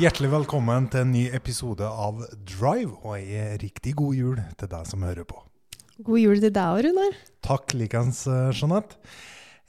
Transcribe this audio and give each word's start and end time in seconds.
Hjertelig 0.00 0.30
velkommen 0.32 0.86
til 0.88 1.02
en 1.02 1.10
ny 1.12 1.26
episode 1.36 1.84
av 1.84 2.22
Drive, 2.48 2.94
og 3.02 3.18
ei 3.18 3.58
riktig 3.60 3.90
god 3.98 4.14
jul 4.16 4.38
til 4.56 4.70
deg 4.72 4.86
som 4.88 5.02
hører 5.04 5.26
på. 5.28 5.36
God 6.06 6.16
jul 6.22 6.40
til 6.40 6.54
deg 6.56 6.76
òg, 6.78 6.78
Runar. 6.86 7.18
Takk 7.44 7.74
likeens, 7.76 8.22
eh, 8.24 8.48
Jeanette. 8.56 8.96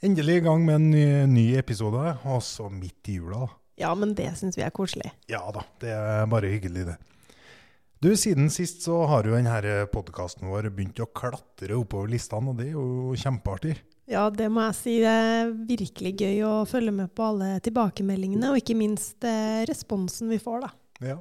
Endelig 0.00 0.38
i 0.38 0.44
gang 0.46 0.64
med 0.64 0.78
en 0.78 0.86
ny, 0.88 1.04
ny 1.28 1.44
episode, 1.60 2.14
også 2.24 2.70
midt 2.72 3.10
i 3.12 3.18
jula. 3.18 3.44
Ja, 3.76 3.92
men 3.92 4.14
det 4.16 4.30
syns 4.38 4.56
vi 4.56 4.64
er 4.64 4.72
koselig. 4.72 5.12
Ja 5.28 5.42
da, 5.52 5.66
det 5.84 5.92
er 5.92 6.24
bare 6.32 6.48
hyggelig, 6.54 6.86
det. 6.88 6.96
Du, 8.00 8.16
Siden 8.16 8.48
sist 8.48 8.86
så 8.88 9.02
har 9.12 9.28
jo 9.28 9.36
denne 9.36 9.84
podkasten 9.92 10.48
vår 10.48 10.70
begynt 10.72 11.04
å 11.04 11.12
klatre 11.12 11.76
oppover 11.76 12.08
listene, 12.08 12.54
og 12.54 12.56
det 12.56 12.70
er 12.70 12.78
jo 12.78 13.12
kjempeartig. 13.20 13.76
Ja, 14.10 14.26
det 14.34 14.48
må 14.50 14.64
jeg 14.66 14.76
si. 14.78 14.94
Det 15.02 15.10
er 15.10 15.52
virkelig 15.68 16.14
gøy 16.18 16.40
å 16.46 16.54
følge 16.68 16.94
med 16.94 17.12
på 17.14 17.26
alle 17.30 17.52
tilbakemeldingene, 17.64 18.50
og 18.50 18.58
ikke 18.58 18.76
minst 18.78 19.22
eh, 19.26 19.62
responsen 19.68 20.32
vi 20.32 20.40
får, 20.42 20.64
da. 20.64 20.72
Ja. 21.12 21.18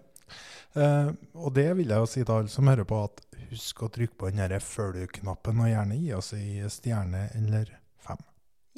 Eh, 0.74 1.12
og 1.38 1.54
det 1.56 1.68
vil 1.78 1.92
jeg 1.92 2.02
jo 2.02 2.10
si 2.10 2.24
til 2.24 2.34
alle 2.40 2.52
som 2.52 2.72
hører 2.72 2.88
på, 2.88 3.04
at 3.06 3.22
husk 3.52 3.84
å 3.84 3.92
trykke 3.92 4.18
på 4.18 4.32
den 4.32 4.42
derre 4.42 4.62
følg-knappen, 4.64 5.62
og 5.62 5.70
gjerne 5.72 6.00
gi 6.00 6.12
oss 6.18 6.34
ei 6.38 6.64
stjerne 6.72 7.28
eller 7.38 7.70
fem. 8.02 8.22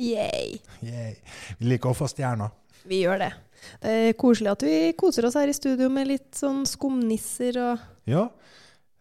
Yay! 0.02 0.60
Yay. 0.82 1.16
Vi 1.60 1.70
liker 1.70 1.94
å 1.94 1.98
få 1.98 2.10
stjerner. 2.12 2.52
Vi 2.90 3.04
gjør 3.06 3.22
det. 3.22 3.34
Det 3.80 3.92
er 4.10 4.16
koselig 4.20 4.52
at 4.52 4.66
vi 4.68 4.78
koser 5.00 5.30
oss 5.30 5.38
her 5.40 5.48
i 5.48 5.56
studio 5.56 5.88
med 5.94 6.10
litt 6.10 6.34
sånn 6.36 6.66
skumnisser 6.68 7.60
og 7.62 8.10
Ja, 8.10 8.26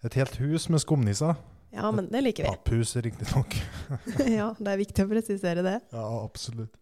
et 0.06 0.14
helt 0.14 0.36
hus 0.38 0.68
med 0.70 0.82
skumnisser. 0.84 1.34
Ja, 1.72 1.88
men 1.92 2.08
det 2.12 2.20
liker 2.20 2.44
vi. 2.44 2.52
Papphus, 2.52 2.96
riktignok. 2.96 3.56
ja, 4.38 4.50
det 4.58 4.72
er 4.74 4.80
viktig 4.80 5.06
å 5.06 5.10
presisere 5.10 5.64
det. 5.64 5.78
Ja, 5.94 6.06
absolutt. 6.20 6.74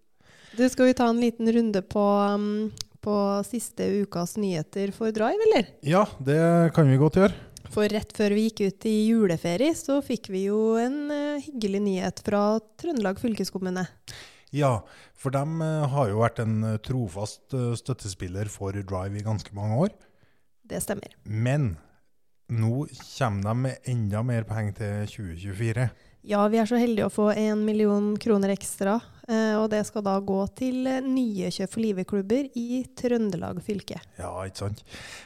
Du, 0.57 0.65
skal 0.67 0.91
vi 0.91 0.97
ta 0.99 1.07
en 1.07 1.21
liten 1.23 1.53
runde 1.55 1.83
på, 1.87 2.03
um, 2.03 2.73
på 3.01 3.15
siste 3.47 3.87
ukas 4.03 4.35
nyheter 4.41 4.91
for 4.97 5.15
Drive, 5.15 5.39
eller? 5.47 5.71
Ja, 5.87 6.03
det 6.19 6.41
kan 6.75 6.91
vi 6.91 6.99
godt 6.99 7.21
gjøre. 7.21 7.37
For 7.71 7.87
rett 7.93 8.11
før 8.17 8.35
vi 8.35 8.49
gikk 8.49 8.65
ut 8.67 8.89
i 8.91 8.97
juleferie, 9.13 9.77
så 9.79 10.01
fikk 10.03 10.33
vi 10.35 10.49
jo 10.49 10.75
en 10.83 11.05
uh, 11.07 11.39
hyggelig 11.45 11.85
nyhet 11.87 12.23
fra 12.27 12.43
Trøndelag 12.83 13.23
fylkeskommune. 13.23 13.87
Ja, 14.51 14.81
for 15.15 15.31
de 15.31 15.45
eh, 15.63 15.85
har 15.93 16.09
jo 16.11 16.25
vært 16.25 16.41
en 16.43 16.57
eh, 16.67 16.81
trofast 16.83 17.55
støttespiller 17.79 18.49
for 18.51 18.75
Drive 18.75 19.15
i 19.15 19.23
ganske 19.23 19.55
mange 19.55 19.77
år. 19.85 19.93
Det 20.67 20.81
stemmer. 20.83 21.15
Men 21.23 21.77
nå 22.51 22.87
kommer 23.17 23.43
de 23.51 23.57
med 23.65 23.91
enda 23.91 24.23
mer 24.27 24.47
penger 24.49 24.73
til 24.81 25.11
2024. 25.17 25.89
Ja, 26.29 26.43
vi 26.53 26.59
er 26.61 26.67
så 26.69 26.77
heldige 26.77 27.07
å 27.09 27.13
få 27.13 27.31
en 27.33 27.63
million 27.65 28.11
kroner 28.21 28.53
ekstra. 28.53 28.99
eh, 29.27 29.55
Og 29.57 29.71
det 29.73 29.87
skal 29.89 30.03
da 30.05 30.19
gå 30.21 30.41
til 30.59 30.87
eh, 30.87 31.01
nye 31.01 31.49
Kjøp 31.49 31.71
for 31.73 31.81
livet-klubber 31.81 32.51
i 32.61 32.83
Trøndelag 32.99 33.63
fylke. 33.65 34.01
Ja, 34.19 34.35
ikke 34.45 34.67
sant? 34.67 34.83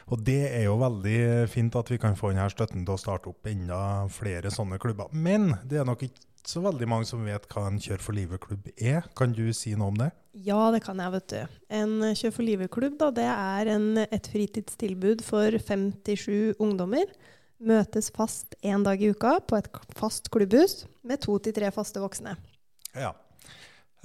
Og 0.07 0.23
det 0.23 0.37
er 0.53 0.63
jo 0.69 0.77
veldig 0.79 1.49
fint 1.51 1.75
at 1.75 1.91
vi 1.91 1.97
kan 1.99 2.15
få 2.15 2.31
denne 2.31 2.47
støtten 2.53 2.85
til 2.85 2.95
å 2.95 3.01
starte 3.01 3.27
opp 3.33 3.45
enda 3.51 4.07
flere 4.07 4.53
sånne 4.53 4.79
klubber. 4.79 5.11
Men 5.11 5.57
det 5.67 5.81
er 5.81 5.89
nok 5.89 6.05
ikke 6.07 6.23
så 6.49 6.61
veldig 6.63 6.87
mange 6.89 7.07
som 7.09 7.23
vet 7.25 7.47
hva 7.51 7.65
en 7.69 7.79
Kjør 7.81 8.03
for 8.03 8.17
livet-klubb 8.17 8.69
er. 8.75 9.07
Kan 9.17 9.33
du 9.35 9.47
si 9.55 9.73
noe 9.77 9.91
om 9.93 9.99
det? 9.99 10.11
Ja, 10.45 10.69
det 10.73 10.83
kan 10.85 10.99
jeg, 10.99 11.13
vet 11.15 11.27
du. 11.31 11.59
En 11.73 11.95
Kjør 12.11 12.35
for 12.35 12.47
livet-klubb 12.47 13.03
er 13.21 13.71
en, 13.73 13.87
et 14.05 14.29
fritidstilbud 14.31 15.23
for 15.25 15.57
57 15.57 16.59
ungdommer. 16.61 17.09
Møtes 17.65 18.11
fast 18.13 18.57
én 18.61 18.83
dag 18.83 19.01
i 19.01 19.13
uka 19.15 19.37
på 19.47 19.57
et 19.57 19.69
fast 19.95 20.27
klubbhus 20.33 20.83
med 21.07 21.23
to 21.23 21.37
til 21.39 21.55
tre 21.55 21.71
faste 21.73 22.03
voksne. 22.03 22.35
Ja. 22.95 23.13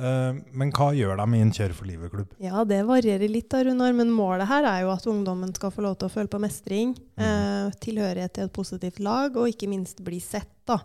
Eh, 0.01 0.39
men 0.57 0.73
hva 0.73 0.91
gjør 0.97 1.19
de 1.21 1.27
i 1.37 1.43
en 1.45 1.53
Kjør 1.55 1.75
for 1.77 1.89
livet-klubb? 1.91 2.37
Ja, 2.43 2.65
det 2.69 2.81
varierer 2.89 3.29
litt, 3.29 3.51
da, 3.53 3.63
Runar, 3.67 3.93
men 3.97 4.13
målet 4.15 4.49
her 4.49 4.69
er 4.69 4.85
jo 4.87 4.93
at 4.95 5.09
ungdommen 5.11 5.53
skal 5.57 5.75
få 5.75 5.85
lov 5.85 5.99
til 6.01 6.09
å 6.09 6.15
føle 6.15 6.33
på 6.33 6.41
mestring, 6.41 6.95
eh, 7.21 7.69
tilhørighet 7.85 8.39
til 8.39 8.49
et 8.49 8.55
positivt 8.57 9.03
lag, 9.05 9.37
og 9.37 9.51
ikke 9.53 9.69
minst 9.69 10.01
bli 10.07 10.23
sett. 10.25 10.49
da. 10.71 10.79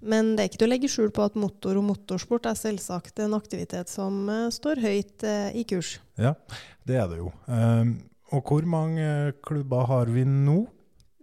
Men 0.00 0.34
det 0.34 0.42
er 0.42 0.48
ikke 0.48 0.60
til 0.62 0.66
å 0.66 0.72
legge 0.72 0.90
skjul 0.90 1.10
på 1.14 1.24
at 1.28 1.36
motor 1.38 1.76
og 1.76 1.84
motorsport 1.90 2.48
er 2.48 2.56
selvsagt 2.58 3.20
en 3.20 3.36
aktivitet 3.36 3.90
som 3.92 4.28
eh, 4.32 4.48
står 4.52 4.80
høyt 4.80 5.24
eh, 5.28 5.50
i 5.60 5.64
kurs. 5.68 5.98
Ja, 6.20 6.34
det 6.88 6.96
er 7.02 7.08
det 7.12 7.20
jo. 7.20 7.30
Eh, 7.46 7.92
og 8.30 8.46
hvor 8.48 8.66
mange 8.68 9.34
klubber 9.44 9.88
har 9.90 10.10
vi 10.12 10.24
nå? 10.24 10.62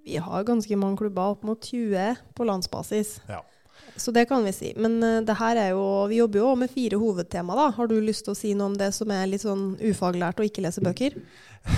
Vi 0.07 0.19
har 0.23 0.45
ganske 0.47 0.77
mange 0.79 1.01
klubber, 1.01 1.33
opp 1.33 1.43
mot 1.43 1.59
20 1.59 2.21
på 2.37 2.47
landsbasis. 2.47 3.17
Ja. 3.27 3.41
Så 3.97 4.13
det 4.13 4.27
kan 4.29 4.43
vi 4.45 4.53
si. 4.55 4.71
Men 4.77 4.97
uh, 5.03 5.19
det 5.25 5.35
her 5.39 5.59
er 5.61 5.71
jo, 5.73 5.83
vi 6.11 6.21
jobber 6.21 6.43
jo 6.43 6.53
med 6.59 6.71
fire 6.73 6.99
hovedtema. 7.01 7.55
da. 7.57 7.69
Har 7.75 7.89
du 7.89 7.97
lyst 8.03 8.27
til 8.27 8.35
å 8.35 8.37
si 8.37 8.53
noe 8.57 8.71
om 8.71 8.77
det 8.77 8.91
som 8.95 9.11
er 9.13 9.25
litt 9.29 9.43
sånn 9.45 9.71
ufaglært 9.81 10.41
og 10.41 10.49
ikke 10.49 10.63
leser 10.65 10.85
bøker? 10.85 11.17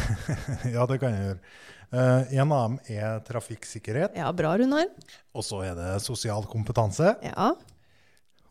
ja, 0.76 0.86
det 0.90 1.00
kan 1.02 1.16
jeg 1.16 1.28
gjøre. 1.30 1.42
Uh, 1.90 2.36
en 2.38 2.52
av 2.54 2.66
dem 2.68 2.76
er 3.00 3.24
trafikksikkerhet. 3.26 4.18
Ja, 4.20 4.30
bra, 4.36 4.54
Runar. 4.60 4.92
Og 5.34 5.46
så 5.46 5.64
er 5.66 5.78
det 5.78 5.96
sosial 6.06 6.46
kompetanse. 6.50 7.16
Ja, 7.26 7.54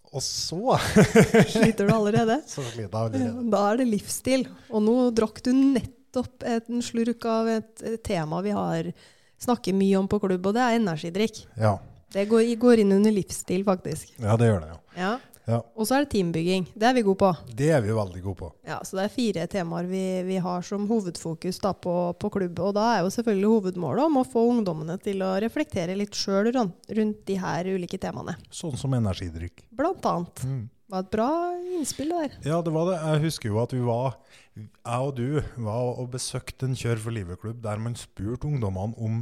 Og 0.08 0.24
så 0.24 0.78
Sliter 1.54 1.86
du 1.86 1.92
allerede? 1.94 2.40
Så 2.48 2.64
sliter 2.64 2.88
jeg 2.88 2.98
allerede. 3.04 3.46
Da 3.52 3.62
er 3.68 3.82
det 3.82 3.90
livsstil. 3.90 4.48
Og 4.72 4.82
nå 4.82 4.96
drakk 5.14 5.44
du 5.44 5.52
nettopp 5.52 6.42
en 6.48 6.82
slurk 6.82 7.28
av 7.28 7.52
et, 7.58 7.72
et 7.84 8.02
tema 8.02 8.40
vi 8.42 8.56
har 8.56 8.90
snakker 9.38 9.76
mye 9.76 9.98
om 9.98 10.08
på 10.10 10.20
klubb, 10.22 10.50
og 10.50 10.56
det 10.56 10.64
er 10.64 10.78
energidrikk. 10.78 11.42
Ja. 11.58 11.76
Det 12.12 12.24
går, 12.28 12.46
går 12.60 12.84
inn 12.84 12.94
under 12.96 13.12
livsstil, 13.12 13.64
faktisk. 13.66 14.14
ja, 14.16 14.36
det 14.40 14.46
gjør 14.48 14.62
det, 14.64 14.68
ja. 14.72 14.78
Ja. 14.98 15.10
ja. 15.50 15.58
Og 15.76 15.88
så 15.88 15.98
er 15.98 16.06
det 16.06 16.10
teambygging. 16.14 16.64
Det 16.72 16.88
er 16.88 16.94
vi 16.96 17.02
gode 17.04 17.20
på. 17.20 17.32
Det 17.58 17.68
er 17.76 17.82
vi 17.84 17.92
veldig 17.96 18.22
gode 18.24 18.38
på. 18.40 18.48
Ja, 18.68 18.78
Så 18.84 18.96
det 18.96 19.04
er 19.04 19.12
fire 19.12 19.44
temaer 19.52 19.90
vi, 19.90 20.04
vi 20.28 20.38
har 20.44 20.64
som 20.64 20.86
hovedfokus 20.88 21.60
da 21.64 21.74
på, 21.76 21.94
på 22.18 22.30
klubb. 22.38 22.58
Og 22.64 22.72
da 22.78 22.86
er 22.94 23.04
jo 23.04 23.12
selvfølgelig 23.12 23.52
hovedmålet 23.52 24.08
om 24.08 24.18
å 24.22 24.24
få 24.28 24.46
ungdommene 24.54 24.96
til 25.04 25.20
å 25.26 25.34
reflektere 25.44 25.96
litt 26.00 26.16
sjøl 26.16 26.50
rundt 26.54 27.22
de 27.28 27.38
her 27.38 27.68
ulike 27.74 28.00
temaene. 28.00 28.38
Sånn 28.50 28.76
som 28.80 28.96
energidrikk. 28.96 29.66
Blant 29.76 30.08
annet. 30.08 30.44
Mm. 30.48 30.66
Det 30.88 30.96
var 30.96 31.02
et 31.04 31.12
bra 31.12 31.30
innspill 31.76 32.12
der. 32.16 32.36
Ja, 32.48 32.58
det 32.64 32.72
var 32.72 32.86
det. 32.88 33.00
Jeg 33.04 33.24
husker 33.26 33.50
jo 33.52 33.58
at 33.60 33.72
vi 33.76 33.82
var, 33.84 34.14
jeg 34.56 35.00
og 35.04 35.10
du, 35.18 35.42
var 35.60 35.90
og 36.00 36.06
besøkte 36.14 36.64
en 36.64 36.78
Kjør 36.80 37.02
for 37.04 37.12
livet-klubb 37.12 37.60
der 37.60 37.82
man 37.84 37.96
spurte 38.00 38.48
ungdommene 38.48 38.96
om 38.96 39.18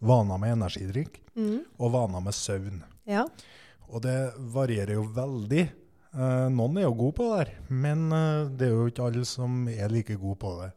vaner 0.00 0.38
med 0.38 0.56
energidrikk 0.58 1.20
Mm. 1.38 1.60
og 1.78 1.92
vaner 1.92 2.20
med 2.24 2.34
søvn. 2.34 2.80
Ja. 3.06 3.24
Og 3.88 4.02
det 4.02 4.32
varierer 4.52 4.94
jo 4.96 5.04
veldig. 5.14 5.68
Eh, 6.14 6.48
noen 6.50 6.78
er 6.78 6.82
jo 6.88 6.94
gode 6.98 7.14
på 7.14 7.28
det 7.30 7.38
der, 7.46 7.52
men 7.70 8.10
eh, 8.12 8.48
det 8.58 8.66
er 8.68 8.74
jo 8.74 8.86
ikke 8.90 9.06
alle 9.06 9.24
som 9.24 9.68
er 9.68 9.88
like 9.92 10.16
gode 10.18 10.38
på 10.42 10.54
det. 10.62 10.72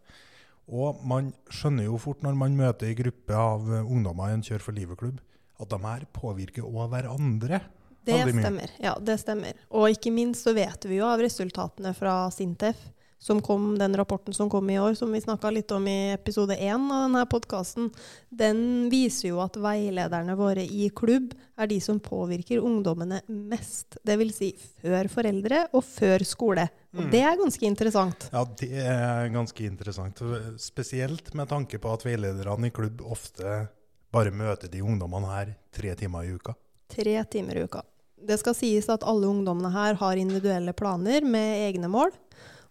Og 0.72 1.02
man 1.04 1.34
skjønner 1.50 1.86
jo 1.90 1.98
fort 1.98 2.22
når 2.24 2.36
man 2.38 2.56
møter 2.56 2.88
en 2.92 2.96
gruppe 3.02 3.34
av 3.36 3.66
eh, 3.74 3.82
ungdommer 3.84 4.30
i 4.30 4.34
en 4.38 4.44
Kjør 4.46 4.62
for 4.62 4.72
livet-klubb, 4.78 5.20
at 5.60 5.70
de 5.74 5.80
her 5.84 6.06
påvirker 6.14 6.64
òg 6.68 6.90
hverandre. 6.94 7.62
Det 8.06 8.22
stemmer. 8.34 8.72
Ja, 8.82 8.96
det 9.00 9.20
stemmer. 9.22 9.54
Og 9.70 9.90
ikke 9.94 10.12
minst 10.14 10.46
så 10.48 10.54
vet 10.58 10.86
vi 10.90 10.98
jo 10.98 11.06
av 11.06 11.20
resultatene 11.22 11.92
fra 11.98 12.30
Sintef, 12.34 12.78
som 13.22 13.38
kom, 13.46 13.76
den 13.78 13.94
rapporten 13.96 14.34
som 14.34 14.50
kom 14.50 14.70
i 14.74 14.80
år, 14.82 14.96
som 14.98 15.12
vi 15.14 15.20
snakka 15.22 15.52
litt 15.54 15.70
om 15.76 15.86
i 15.88 16.12
episode 16.16 16.56
én 16.58 16.88
av 16.90 17.04
denne 17.06 17.22
podkasten, 17.30 17.92
den 18.34 18.90
viser 18.90 19.28
jo 19.30 19.42
at 19.44 19.60
veilederne 19.62 20.34
våre 20.40 20.64
i 20.66 20.88
klubb 20.90 21.36
er 21.62 21.70
de 21.70 21.78
som 21.86 22.00
påvirker 22.02 22.64
ungdommene 22.66 23.20
mest. 23.30 24.00
Det 24.02 24.16
vil 24.18 24.34
si 24.34 24.50
før 24.82 25.06
foreldre 25.14 25.68
og 25.78 25.86
før 25.86 26.26
skole. 26.26 26.66
Og 26.98 27.04
Mm. 27.06 27.12
det 27.12 27.22
er 27.22 27.38
ganske 27.38 27.68
interessant. 27.70 28.26
Ja, 28.34 28.42
det 28.58 28.72
er 28.74 29.30
ganske 29.30 29.64
interessant. 29.70 30.18
Spesielt 30.60 31.34
med 31.38 31.48
tanke 31.48 31.78
på 31.80 31.94
at 31.94 32.04
veilederne 32.04 32.68
i 32.68 32.74
klubb 32.74 33.02
ofte 33.06 33.68
bare 34.12 34.32
møter 34.34 34.68
de 34.68 34.82
ungdommene 34.82 35.30
her 35.30 35.54
tre 35.72 35.94
timer 35.96 36.26
i 36.26 36.34
uka. 36.34 36.56
Tre 36.90 37.24
timer 37.32 37.56
i 37.62 37.64
uka. 37.70 37.84
Det 38.22 38.40
skal 38.42 38.54
sies 38.58 38.90
at 38.90 39.06
alle 39.08 39.30
ungdommene 39.30 39.72
her 39.72 39.94
har 40.02 40.18
individuelle 40.20 40.74
planer 40.74 41.22
med 41.22 41.70
egne 41.70 41.88
mål. 41.88 42.12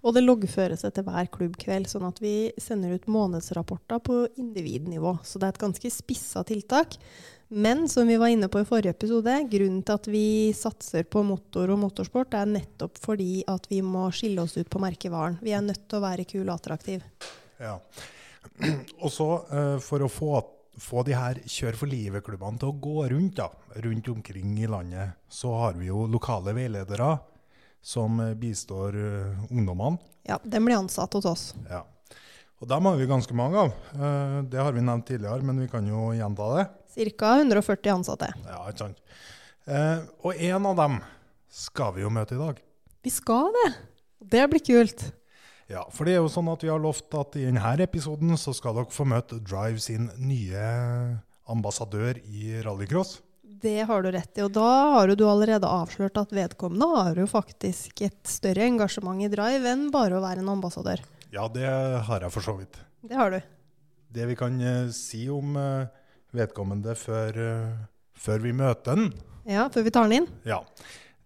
Og 0.00 0.17
det 0.17 0.23
loggføres 0.25 0.87
etter 0.88 1.05
hver 1.05 1.29
klubbkveld, 1.32 1.88
sånn 1.91 2.06
at 2.08 2.23
vi 2.23 2.52
sender 2.61 2.94
ut 2.97 3.08
månedsrapporter 3.11 4.00
på 4.05 4.23
individnivå. 4.41 5.19
Så 5.25 5.41
det 5.41 5.50
er 5.50 5.55
et 5.55 5.64
ganske 5.67 5.93
spissa 5.93 6.44
tiltak. 6.49 6.97
Men 7.52 7.88
som 7.91 8.06
vi 8.08 8.17
var 8.17 8.31
inne 8.31 8.49
på 8.49 8.62
i 8.62 8.67
forrige 8.69 8.94
episode, 8.94 9.35
grunnen 9.50 9.82
til 9.82 9.99
at 9.99 10.06
vi 10.08 10.25
satser 10.56 11.05
på 11.11 11.25
motor 11.26 11.73
og 11.75 11.81
motorsport, 11.82 12.37
er 12.38 12.47
nettopp 12.47 13.00
fordi 13.02 13.43
at 13.50 13.67
vi 13.69 13.82
må 13.82 14.06
skille 14.14 14.44
oss 14.44 14.55
ut 14.56 14.70
på 14.70 14.81
merkevaren. 14.81 15.41
Vi 15.43 15.52
er 15.52 15.64
nødt 15.67 15.82
til 15.91 15.99
å 15.99 16.05
være 16.05 16.29
kul 16.31 16.46
og 16.46 16.55
attraktiv. 16.55 17.03
Ja. 17.58 17.75
Og 19.05 19.11
så 19.12 19.29
eh, 19.50 19.76
for 19.82 20.06
å 20.06 20.08
få, 20.08 20.38
få 20.81 21.03
de 21.05 21.19
her 21.19 21.43
Kjør 21.43 21.76
for 21.82 21.91
livet-klubbene 21.91 22.62
til 22.62 22.70
å 22.70 22.79
gå 22.87 23.08
rundt, 23.12 23.43
da, 23.43 23.50
rundt 23.82 24.12
omkring 24.14 24.55
i 24.62 24.70
landet, 24.70 25.19
så 25.29 25.53
har 25.64 25.76
vi 25.76 25.91
jo 25.91 26.06
lokale 26.08 26.55
veiledere 26.56 27.11
som 27.82 28.21
eh, 28.21 28.35
bistår 28.35 28.97
eh, 28.97 29.44
ungdommene. 29.50 29.99
Ja, 30.29 30.38
den 30.44 30.65
blir 30.65 30.77
ansatt 30.79 31.15
hos 31.17 31.25
oss. 31.29 31.44
Ja. 31.71 31.85
Og 32.61 32.69
dem 32.69 32.85
har 32.85 32.99
vi 33.00 33.06
ganske 33.09 33.35
mange 33.35 33.56
av. 33.56 33.71
Eh, 33.97 34.41
Det 34.53 34.61
har 34.61 34.73
vi 34.77 34.82
nevnt 34.85 35.06
tidligere, 35.09 35.43
men 35.43 35.61
vi 35.61 35.69
kan 35.69 35.87
jo 35.88 36.11
gjenta 36.12 36.50
det. 36.56 36.67
Ca. 37.17 37.37
140 37.41 37.93
ansatte. 37.94 38.32
Ja, 38.44 38.65
ikke 38.69 38.79
sant. 38.88 38.99
Og 40.27 40.35
en 40.35 40.67
av 40.67 40.77
dem 40.77 40.97
skal 41.49 41.94
vi 41.94 42.03
jo 42.03 42.11
møte 42.11 42.35
i 42.35 42.41
dag. 42.41 42.59
Vi 43.06 43.12
skal 43.15 43.53
det! 43.55 43.69
Det 44.21 44.43
blir 44.50 44.61
kult. 44.61 45.05
Ja, 45.71 45.85
for 45.94 46.05
det 46.05 46.17
er 46.17 46.21
jo 46.21 46.29
sånn 46.32 46.50
at 46.50 46.65
vi 46.67 46.69
har 46.73 46.82
lovt 46.82 47.15
at 47.15 47.37
i 47.38 47.44
denne 47.47 47.73
episoden 47.85 48.35
så 48.41 48.53
skal 48.56 48.75
dere 48.75 48.91
få 48.91 49.06
møte 49.06 49.38
Drive 49.38 49.79
sin 49.81 50.09
nye 50.19 50.65
ambassadør 51.50 52.19
i 52.27 52.59
rallycross. 52.65 53.21
Det 53.50 53.81
har 53.88 54.02
du 54.02 54.11
rett 54.14 54.38
i, 54.38 54.43
og 54.47 54.52
da 54.55 54.67
har 54.94 55.11
du 55.19 55.25
allerede 55.26 55.67
avslørt 55.69 56.17
at 56.20 56.31
vedkommende 56.32 56.87
har 56.94 57.19
jo 57.19 57.26
faktisk 57.29 58.00
et 58.06 58.20
større 58.31 58.62
engasjement 58.69 59.20
i 59.26 59.31
Drive 59.32 59.67
enn 59.69 59.88
bare 59.91 60.17
å 60.17 60.23
være 60.23 60.44
en 60.44 60.52
ambassadør. 60.52 61.02
Ja, 61.35 61.49
det 61.50 61.67
har 62.06 62.23
jeg 62.25 62.32
for 62.35 62.47
så 62.47 62.55
vidt. 62.61 62.79
Det 63.02 63.19
har 63.19 63.35
du. 63.35 63.41
Det 64.11 64.26
vi 64.31 64.37
kan 64.38 64.56
eh, 64.62 64.88
si 64.94 65.25
om 65.31 65.56
eh, 65.58 65.91
vedkommende 66.37 66.94
før, 66.99 67.37
eh, 67.43 67.76
før 68.14 68.43
vi 68.47 68.55
møter 68.56 68.99
den, 68.99 69.12
Ja, 69.50 69.69
før 69.73 69.87
vi 69.87 69.91
tar 69.94 70.06
den 70.08 70.23
inn. 70.23 70.29
ja, 70.46 70.61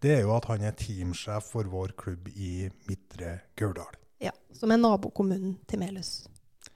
det 0.00 0.18
er 0.18 0.22
jo 0.26 0.34
at 0.36 0.44
han 0.50 0.62
er 0.64 0.76
teamsjef 0.76 1.50
for 1.54 1.64
vår 1.70 1.94
klubb 1.96 2.28
i 2.36 2.68
Midtre 2.88 3.38
Gauldal. 3.56 3.96
Ja, 4.20 4.32
Som 4.52 4.72
er 4.72 4.80
nabokommunen 4.80 5.58
til 5.68 5.80
Melhus. 5.80 6.26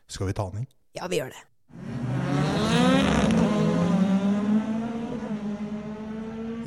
Skal 0.08 0.30
vi 0.30 0.36
ta 0.36 0.48
den 0.50 0.64
inn? 0.64 0.70
Ja, 0.96 1.08
vi 1.08 1.20
gjør 1.20 1.32
det. 1.36 2.38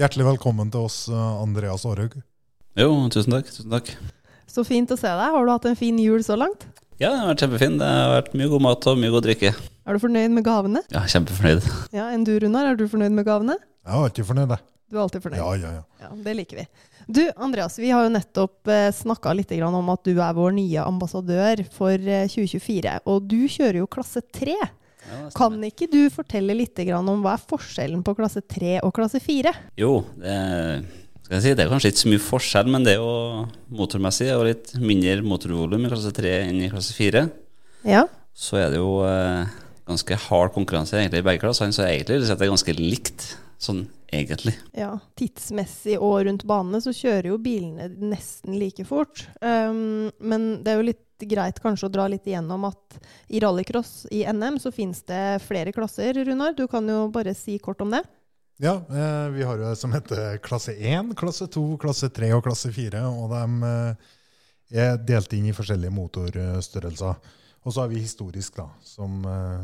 Hjertelig 0.02 0.26
velkommen 0.26 0.72
til 0.74 0.88
oss, 0.88 1.04
eh, 1.14 1.14
Andreas 1.44 1.84
Aarhaug. 1.86 2.16
Jo, 2.74 2.88
tusen 3.14 3.36
takk. 3.36 3.46
tusen 3.46 3.70
takk. 3.70 3.92
Så 4.50 4.64
fint 4.66 4.90
å 4.90 4.98
se 4.98 5.06
deg. 5.06 5.30
Har 5.36 5.46
du 5.46 5.52
hatt 5.52 5.66
en 5.70 5.76
fin 5.76 6.00
jul 6.02 6.24
så 6.26 6.34
langt? 6.36 6.66
Ja, 6.98 7.12
den 7.12 7.20
har 7.20 7.36
vært 7.36 7.44
kjempefint. 7.44 7.78
Det 7.78 7.86
har 7.86 8.22
vært 8.22 8.34
mye 8.34 8.50
god 8.50 8.62
mat 8.66 8.88
og 8.88 8.98
mye 8.98 9.12
god 9.14 9.28
drikke. 9.28 9.54
Er 9.86 9.94
du 9.94 10.00
fornøyd 10.00 10.32
med 10.34 10.44
gavene? 10.44 10.82
Ja, 10.90 11.02
kjempefornøyd. 11.06 11.62
Ja, 11.94 12.08
Enn 12.16 12.26
du, 12.26 12.34
Runar? 12.40 12.72
Er 12.72 12.76
du 12.76 12.88
fornøyd 12.88 13.14
med 13.14 13.26
gavene? 13.26 13.60
Jeg 13.86 13.94
er 13.94 14.10
ikke 14.10 14.26
fornøyd, 14.26 14.50
jeg. 14.50 14.66
Du 14.90 14.98
er 14.98 15.04
alltid 15.04 15.22
fornøyd. 15.22 15.38
Ja, 15.38 15.54
ja, 15.54 15.72
ja. 15.78 15.84
Ja, 16.02 16.10
Det 16.26 16.36
liker 16.36 16.58
vi. 16.64 16.68
Du, 17.08 17.22
Andreas, 17.38 17.78
vi 17.78 17.92
har 17.94 18.04
jo 18.08 18.16
nettopp 18.18 18.68
eh, 18.74 18.90
snakka 18.90 19.36
litt 19.38 19.54
om 19.62 19.90
at 19.94 20.04
du 20.04 20.18
er 20.18 20.34
vår 20.34 20.52
nye 20.58 20.82
ambassadør 20.82 21.62
for 21.78 21.94
eh, 21.94 22.26
2024. 22.26 23.02
Og 23.06 23.22
du 23.22 23.46
kjører 23.46 23.84
jo 23.84 23.86
klasse 23.86 24.22
3. 24.34 24.58
Ja, 25.10 25.22
Kan 25.36 25.58
ikke 25.66 25.88
du 25.92 26.02
fortelle 26.14 26.56
litt 26.58 26.80
om 26.94 27.24
hva 27.24 27.36
er 27.36 27.46
forskjellen 27.50 28.04
på 28.06 28.16
klasse 28.18 28.44
3 28.46 28.80
og 28.86 28.94
klasse 28.96 29.22
4? 29.24 29.54
Jo, 29.82 30.04
det, 30.22 30.36
skal 31.26 31.38
jeg 31.38 31.44
si, 31.44 31.56
det 31.58 31.66
er 31.66 31.72
kanskje 31.72 31.92
ikke 31.92 32.04
så 32.04 32.12
mye 32.14 32.24
forskjell, 32.28 32.72
men 32.74 32.86
det 32.86 32.96
er 32.96 33.02
jo 33.02 33.46
motormessig 33.80 34.30
og 34.36 34.46
litt 34.50 34.76
mindre 34.80 35.22
motorvolum 35.26 35.88
i 35.88 35.92
klasse 35.92 36.14
3 36.16 36.36
enn 36.50 36.62
i 36.62 36.72
klasse 36.72 36.96
4. 36.98 37.26
Ja. 37.90 38.06
Så 38.38 38.62
er 38.62 38.74
det 38.74 38.82
jo 38.82 39.02
eh, 39.08 39.50
ganske 39.90 40.20
hard 40.28 40.54
konkurranse 40.56 41.00
egentlig 41.00 41.24
i 41.24 41.28
begge 41.32 41.44
klassene, 41.46 41.76
så 41.76 41.88
egentlig 41.88 42.22
det 42.24 42.36
er 42.36 42.54
ganske 42.54 42.78
likt 42.78 43.32
sånn 43.62 43.86
egentlig. 44.12 44.56
ja. 44.76 44.96
Tidsmessig 45.20 45.98
og 46.02 46.26
rundt 46.28 46.46
banene 46.50 46.82
så 46.84 46.94
kjører 46.96 47.32
jo 47.32 47.40
bilene 47.42 47.88
nesten 48.12 48.58
like 48.60 48.86
fort. 48.88 49.26
Um, 49.40 50.10
men 50.20 50.52
det 50.66 50.74
er 50.74 50.82
jo 50.82 50.88
litt 50.90 51.06
greit 51.30 51.60
kanskje 51.62 51.90
å 51.90 51.94
dra 51.94 52.08
litt 52.12 52.26
igjennom 52.28 52.66
at 52.70 52.98
i 53.30 53.42
rallycross 53.44 54.08
i 54.12 54.24
NM 54.30 54.60
så 54.62 54.72
finnes 54.74 55.04
det 55.10 55.42
flere 55.46 55.74
klasser, 55.76 56.18
Runar. 56.26 56.56
Du 56.58 56.68
kan 56.72 56.88
jo 56.88 57.06
bare 57.14 57.36
si 57.38 57.58
kort 57.60 57.82
om 57.82 57.94
det. 57.94 58.04
Ja, 58.62 58.76
eh, 58.78 59.30
vi 59.34 59.44
har 59.44 59.58
jo 59.58 59.70
det 59.70 59.76
som 59.76 59.94
heter 59.94 60.38
klasse 60.38 60.76
1, 60.78 61.16
klasse 61.18 61.48
2, 61.48 61.78
klasse 61.82 62.12
3 62.14 62.34
og 62.38 62.44
klasse 62.46 62.70
4. 62.72 63.00
Og 63.10 63.32
de 63.32 63.70
eh, 63.70 64.10
er 64.84 65.00
delt 65.02 65.34
inn 65.34 65.48
i 65.50 65.56
forskjellige 65.56 65.94
motorstørrelser. 65.96 67.32
Og 67.62 67.74
så 67.74 67.82
har 67.82 67.90
vi 67.90 68.04
historisk, 68.04 68.60
da, 68.60 68.68
som 68.86 69.26
eh, 69.26 69.64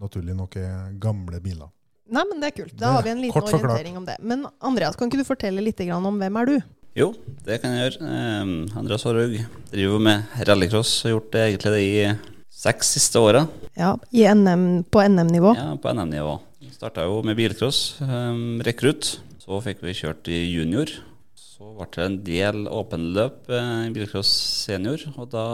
naturlig 0.00 0.36
nok 0.36 0.58
er 0.60 0.92
gamle 1.00 1.40
biler. 1.40 1.72
Nei, 2.12 2.26
men 2.28 2.42
det 2.42 2.50
er 2.50 2.56
kult. 2.58 2.76
Da 2.76 2.92
har 2.98 3.06
vi 3.06 3.14
en 3.14 3.20
liten 3.22 3.48
orientering 3.48 3.96
om 3.96 4.04
det. 4.04 4.18
Men 4.20 4.44
Andreas, 4.60 4.96
kan 5.00 5.08
ikke 5.08 5.22
du 5.22 5.28
fortelle 5.28 5.64
litt 5.64 5.80
om 5.80 6.18
hvem 6.20 6.40
er 6.42 6.50
du? 6.50 6.56
Jo, 6.92 7.08
det 7.46 7.56
kan 7.62 7.72
jeg 7.72 7.86
gjøre. 7.86 8.04
Eh, 8.04 8.50
Andreas 8.76 9.04
Hårhaug 9.08 9.38
driver 9.72 10.02
med 10.04 10.34
rallycross 10.44 10.90
og 11.00 11.06
har 11.06 11.14
gjort 11.14 11.30
det 11.32 11.44
egentlig 11.46 11.72
det 11.72 11.84
i 11.86 12.32
seks 12.62 12.90
siste 12.98 13.22
åra. 13.22 13.46
Ja, 13.78 13.94
i 14.12 14.26
NM, 14.28 14.84
På 14.92 15.00
NM-nivå? 15.00 15.54
Ja, 15.56 15.70
på 15.80 15.94
NM-nivå. 15.94 16.34
Starta 16.74 17.06
jo 17.06 17.22
med 17.24 17.38
bilcross, 17.38 17.96
um, 18.04 18.60
rekrutt. 18.64 19.16
Så 19.40 19.58
fikk 19.64 19.80
vi 19.82 19.96
kjørt 19.96 20.28
i 20.30 20.44
junior. 20.52 20.92
Så 21.34 21.72
ble 21.78 21.88
det 21.94 22.04
en 22.04 22.20
del 22.26 22.62
åpenløp 22.68 23.48
eh, 23.48 23.74
i 23.88 23.92
bilcross 23.94 24.30
senior, 24.66 25.02
og 25.16 25.30
da 25.32 25.44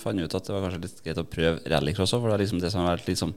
fant 0.00 0.18
vi 0.18 0.26
ut 0.26 0.34
at 0.34 0.46
det 0.46 0.54
var 0.56 0.66
kanskje 0.66 0.84
litt 0.88 1.02
greit 1.04 1.20
å 1.22 1.28
prøve 1.28 1.70
rallycross 1.70 2.16
òg, 2.16 2.22
for 2.22 2.32
det 2.32 2.38
er 2.38 2.44
liksom 2.44 2.62
det 2.64 2.72
som 2.72 2.82
har 2.82 2.96
vært 2.96 3.10
liksom 3.12 3.34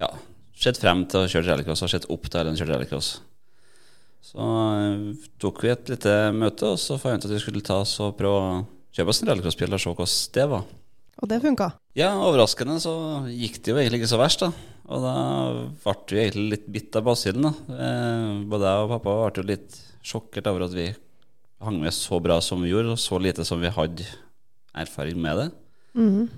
Ja, 0.00 0.14
sett 0.56 0.80
frem 0.80 1.04
til 1.10 1.26
å 1.26 1.28
kjøre 1.28 1.50
rallycross 1.50 1.84
og 1.84 1.92
sett 1.92 2.08
opp 2.08 2.30
til 2.30 2.40
å 2.48 2.54
kjøre 2.56 2.72
rallycross. 2.72 3.18
Så 4.24 4.38
eh, 4.40 5.28
tok 5.40 5.62
vi 5.64 5.72
et 5.72 5.90
lite 5.94 6.14
møte, 6.36 6.74
og 6.74 6.78
så 6.80 6.98
fant 7.00 7.16
vi 7.16 7.24
ut 7.24 7.30
at 7.30 7.34
vi 7.36 7.42
skulle 7.42 7.64
ta 7.66 7.80
oss 7.82 7.96
og 8.04 8.16
prøve 8.18 8.40
å 8.40 8.60
kjøpe 8.94 9.12
oss 9.14 9.22
en 9.22 9.30
rallycrossbil 9.30 9.74
og 9.74 9.80
se 9.80 9.92
hvordan 9.94 10.14
det 10.36 10.46
var. 10.52 10.66
Og 11.20 11.28
det 11.28 11.40
funka. 11.42 11.70
Ja, 11.98 12.14
overraskende 12.16 12.78
så 12.80 12.94
gikk 13.28 13.58
det 13.60 13.72
jo 13.72 13.80
egentlig 13.80 14.00
ikke 14.02 14.12
så 14.14 14.20
verst, 14.20 14.44
da. 14.44 14.52
Og 14.90 15.04
da 15.04 15.14
ble 15.84 16.16
vi 16.16 16.22
egentlig 16.24 16.46
litt 16.54 16.66
bitt 16.72 16.96
av 16.98 17.06
basillen, 17.06 17.48
da. 17.50 17.76
Eh, 17.76 18.30
Både 18.50 18.70
jeg 18.70 18.86
og 18.86 18.92
pappa 18.94 19.16
ble 19.20 19.42
jo 19.42 19.48
litt 19.50 19.80
sjokkert 20.06 20.48
over 20.50 20.64
at 20.66 20.74
vi 20.76 20.88
hang 21.60 21.76
med 21.82 21.92
så 21.92 22.16
bra 22.24 22.38
som 22.40 22.62
vi 22.64 22.72
gjorde, 22.72 22.94
og 22.96 23.00
så 23.02 23.18
lite 23.20 23.44
som 23.44 23.60
vi 23.60 23.72
hadde 23.72 24.06
erfaring 24.80 25.20
med 25.20 25.36
det. 25.42 25.48
Mhm. 26.00 26.28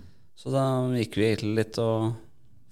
Så 0.42 0.50
da 0.50 0.64
gikk 0.98 1.16
vi 1.20 1.28
egentlig 1.28 1.54
litt, 1.60 1.78
og 1.78 2.14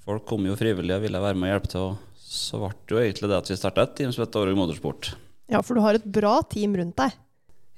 folk 0.05 0.25
kom 0.27 0.47
jo 0.49 0.57
frivillig 0.59 0.97
og 0.97 1.05
ville 1.05 1.21
være 1.23 1.39
med 1.39 1.47
og 1.47 1.53
hjelpe 1.55 1.71
til. 1.71 1.81
Og 1.81 2.10
så 2.31 2.61
ble 2.63 2.71
det 2.87 2.95
jo 2.95 3.03
egentlig 3.03 3.31
det 3.33 3.39
at 3.41 3.51
vi 3.51 3.59
starta 3.59 3.83
et 3.87 3.97
team 3.99 4.13
som 4.15 4.23
het 4.23 4.37
Århug 4.39 4.59
Motorsport. 4.59 5.13
Ja, 5.51 5.59
for 5.67 5.75
du 5.75 5.83
har 5.83 5.99
et 5.99 6.07
bra 6.07 6.37
team 6.47 6.77
rundt 6.79 6.95
deg. 7.01 7.17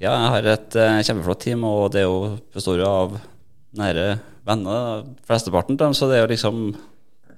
Ja, 0.02 0.12
jeg 0.12 0.32
har 0.34 0.48
et 0.52 0.76
eh, 0.76 1.00
kjempeflott 1.06 1.40
team, 1.40 1.64
og 1.64 1.92
det 1.94 2.02
er 2.02 2.08
jo 2.10 2.34
består 2.52 2.82
jo 2.82 2.88
av 2.88 3.14
nære 3.78 4.06
venner, 4.44 5.06
flesteparten 5.24 5.78
av 5.78 5.86
dem, 5.86 5.94
så 5.96 6.08
det 6.10 6.18
er 6.18 6.26
jo 6.26 6.32
liksom 6.34 6.64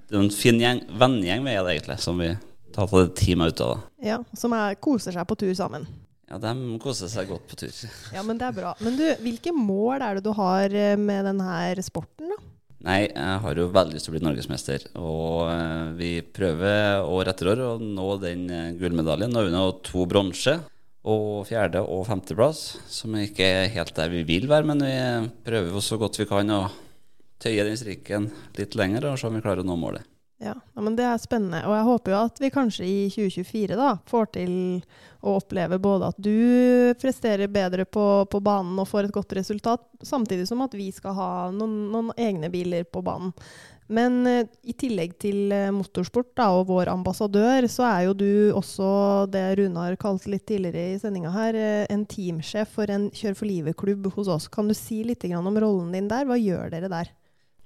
det 0.08 0.16
er 0.16 0.22
en 0.24 0.32
fin 0.34 0.58
gjeng, 0.60 0.80
vennegjeng 1.00 1.44
med 1.44 1.58
det, 1.58 1.76
egentlig, 1.76 1.98
som 2.02 2.18
vi 2.20 2.32
tar 2.74 2.88
til 2.90 3.04
det 3.04 3.14
teamet 3.20 3.54
ut 3.54 3.62
av. 3.64 3.76
da. 3.76 4.08
Ja, 4.08 4.18
Som 4.36 4.56
er, 4.56 4.74
koser 4.82 5.14
seg 5.14 5.28
på 5.28 5.38
tur 5.38 5.52
sammen. 5.56 5.86
Ja, 6.28 6.40
de 6.40 6.78
koser 6.82 7.10
seg 7.12 7.28
godt 7.30 7.46
på 7.50 7.58
tur. 7.60 7.72
Ja, 8.14 8.24
men 8.26 8.40
det 8.40 8.48
er 8.48 8.56
bra. 8.56 8.74
Men 8.82 8.98
du, 8.98 9.04
hvilke 9.22 9.52
mål 9.54 10.02
er 10.02 10.18
det 10.18 10.24
du 10.26 10.32
har 10.36 10.72
eh, 10.72 10.96
med 10.98 11.28
denne 11.28 11.84
sporten, 11.84 12.32
da? 12.32 12.40
Nei, 12.84 13.06
jeg 13.08 13.40
har 13.40 13.56
jo 13.56 13.70
veldig 13.72 13.96
lyst 13.96 14.04
til 14.04 14.12
å 14.12 14.14
bli 14.18 14.26
norgesmester, 14.26 14.82
og 15.00 15.46
eh, 15.48 15.92
vi 15.96 16.10
prøver 16.36 17.06
år 17.08 17.30
etter 17.32 17.48
år 17.54 17.62
å 17.64 17.70
nå 17.80 18.08
den 18.20 18.42
eh, 18.52 18.72
gullmedaljen. 18.76 19.32
Nå 19.32 19.40
har 19.40 19.48
vi 19.48 19.54
nå 19.54 19.64
to 19.88 20.04
bronse 20.10 20.58
og 21.08 21.46
fjerde- 21.48 21.80
og 21.80 22.04
femteplass, 22.08 22.62
som 22.92 23.16
ikke 23.16 23.48
er 23.62 23.72
helt 23.72 23.96
der 23.96 24.12
vi 24.12 24.20
vil 24.28 24.48
være, 24.50 24.68
men 24.68 24.84
vi 24.84 24.96
prøver 25.48 25.84
så 25.84 25.96
godt 26.00 26.20
vi 26.20 26.28
kan 26.28 26.52
å 26.52 26.66
tøye 27.40 27.64
den 27.64 27.80
strikken 27.80 28.28
litt 28.60 28.76
lenger 28.76 29.08
og 29.08 29.16
se 29.20 29.28
om 29.30 29.36
vi 29.36 29.44
klarer 29.44 29.64
å 29.64 29.68
nå 29.68 29.80
målet. 29.80 30.04
Ja, 30.42 30.54
men 30.74 30.96
Det 30.96 31.04
er 31.06 31.18
spennende. 31.22 31.62
Og 31.68 31.74
jeg 31.76 31.86
håper 31.88 32.12
jo 32.12 32.20
at 32.26 32.40
vi 32.42 32.50
kanskje 32.52 32.86
i 32.86 32.96
2024 33.12 33.76
da, 33.78 33.90
får 34.10 34.32
til 34.34 34.54
å 35.24 35.36
oppleve 35.38 35.78
både 35.80 36.10
at 36.10 36.18
du 36.20 36.94
presterer 37.00 37.48
bedre 37.48 37.86
på, 37.86 38.26
på 38.28 38.40
banen 38.44 38.78
og 38.80 38.88
får 38.90 39.08
et 39.08 39.14
godt 39.14 39.32
resultat, 39.38 39.86
samtidig 40.04 40.48
som 40.50 40.64
at 40.66 40.74
vi 40.76 40.90
skal 40.92 41.14
ha 41.16 41.30
noen, 41.54 41.86
noen 41.94 42.10
egne 42.20 42.50
biler 42.52 42.84
på 42.84 43.04
banen. 43.06 43.32
Men 43.86 44.22
eh, 44.26 44.46
i 44.64 44.72
tillegg 44.80 45.18
til 45.20 45.52
eh, 45.52 45.70
motorsport 45.74 46.30
da, 46.38 46.48
og 46.56 46.70
vår 46.70 46.88
ambassadør, 46.92 47.66
så 47.68 47.84
er 47.88 48.06
jo 48.06 48.14
du 48.16 48.30
også 48.56 48.86
det 49.32 49.44
Runar 49.60 49.98
kalte 50.00 50.32
litt 50.32 50.46
tidligere 50.48 50.94
i 50.94 51.00
sendinga 51.00 51.32
her, 51.34 51.58
eh, 51.58 51.82
en 51.92 52.06
teamsjef 52.08 52.72
for 52.78 52.90
en 52.90 53.10
Kjør 53.14 53.36
for 53.36 53.50
livet-klubb 53.50 54.08
hos 54.16 54.30
oss. 54.32 54.48
Kan 54.48 54.72
du 54.72 54.76
si 54.76 55.02
litt 55.04 55.24
om 55.36 55.52
rollen 55.52 55.92
din 55.92 56.08
der? 56.08 56.24
Hva 56.24 56.40
gjør 56.40 56.72
dere 56.72 56.88
der? 56.92 57.12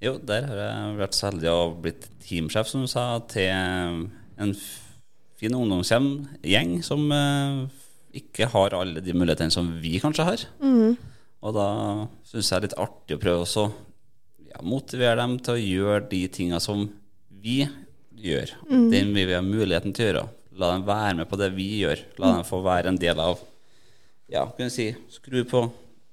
Jo, 0.04 0.14
der 0.22 0.46
har 0.46 0.60
jeg 0.62 0.98
vært 1.00 1.16
så 1.16 1.26
heldig 1.30 1.50
å 1.50 1.62
blitt 1.82 2.04
teamsjef, 2.22 2.68
som 2.70 2.84
du 2.84 2.90
sa, 2.90 3.06
til 3.30 3.48
en 3.50 4.52
fin 5.38 5.54
ungdomsgjeng 5.54 6.76
som 6.86 7.02
eh, 7.14 7.64
ikke 8.18 8.48
har 8.52 8.76
alle 8.78 9.02
de 9.02 9.14
mulighetene 9.14 9.54
som 9.54 9.68
vi 9.82 9.98
kanskje 10.02 10.26
har. 10.26 10.44
Og 11.42 11.54
da 11.54 11.68
syns 12.26 12.48
jeg 12.50 12.50
det 12.50 12.56
er 12.58 12.66
litt 12.68 12.80
artig 12.82 13.18
å 13.18 13.22
prøve 13.22 13.44
også 13.44 13.66
ja, 14.48 14.62
motivere 14.66 15.18
dem 15.20 15.36
til 15.42 15.54
å 15.54 15.62
gjøre 15.62 16.08
de 16.10 16.22
tinga 16.34 16.58
som 16.62 16.88
vi 17.42 17.60
gjør. 18.18 18.54
Den 18.90 19.12
vi 19.14 19.28
har 19.30 19.44
muligheten 19.46 19.94
til 19.94 20.04
å 20.04 20.08
gjøre. 20.08 20.24
La 20.58 20.72
dem 20.74 20.86
være 20.88 21.18
med 21.20 21.28
på 21.30 21.38
det 21.38 21.52
vi 21.54 21.68
gjør. 21.84 22.00
La 22.18 22.32
dem 22.38 22.46
få 22.48 22.58
være 22.66 22.90
en 22.90 22.98
del 22.98 23.20
av 23.22 23.38
Ja, 24.28 24.42
kunne 24.52 24.70
si 24.74 24.90
skru 25.14 25.44
på 25.48 25.62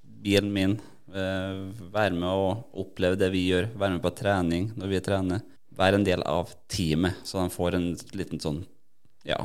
bilen 0.04 0.54
min. 0.54 0.78
Eh, 1.16 1.90
være 1.94 2.16
med 2.16 2.30
å 2.30 2.48
oppleve 2.84 3.20
det 3.20 3.32
vi 3.34 3.48
gjør. 3.50 3.72
Være 3.76 3.98
med 3.98 4.06
på 4.06 4.14
trening 4.18 4.72
når 4.76 4.94
vi 4.94 5.04
trener. 5.06 5.44
Være 5.76 6.00
en 6.00 6.08
del 6.08 6.24
av 6.28 6.54
teamet, 6.72 7.22
så 7.28 7.42
de 7.42 7.52
får 7.52 7.76
en 7.76 7.92
liten 8.16 8.40
sånn 8.40 8.62
Ja, 9.28 9.42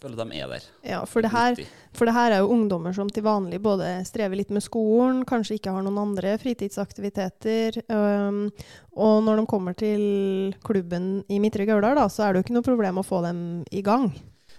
føler 0.00 0.20
de 0.22 0.38
er 0.38 0.48
der. 0.48 0.64
Ja, 0.86 1.00
for 1.04 1.24
det 1.24 1.32
her 1.34 1.58
For 1.92 2.08
det 2.08 2.14
her 2.14 2.32
er 2.32 2.40
jo 2.40 2.54
ungdommer 2.54 2.94
som 2.96 3.10
til 3.10 3.26
vanlig 3.26 3.58
både 3.60 3.90
strever 4.08 4.38
litt 4.38 4.52
med 4.54 4.64
skolen, 4.64 5.24
kanskje 5.28 5.58
ikke 5.58 5.74
har 5.74 5.84
noen 5.84 5.98
andre 6.00 6.36
fritidsaktiviteter. 6.40 7.80
Um, 7.90 8.48
og 8.94 9.24
når 9.26 9.40
de 9.40 9.46
kommer 9.50 9.76
til 9.76 10.54
klubben 10.64 11.24
i 11.28 11.40
Midtre 11.42 11.66
Gauldal, 11.68 11.98
da, 11.98 12.06
så 12.08 12.24
er 12.24 12.32
det 12.32 12.40
jo 12.40 12.46
ikke 12.46 12.58
noe 12.60 12.68
problem 12.70 13.02
å 13.02 13.06
få 13.06 13.20
dem 13.26 13.40
i 13.74 13.82
gang. 13.84 14.12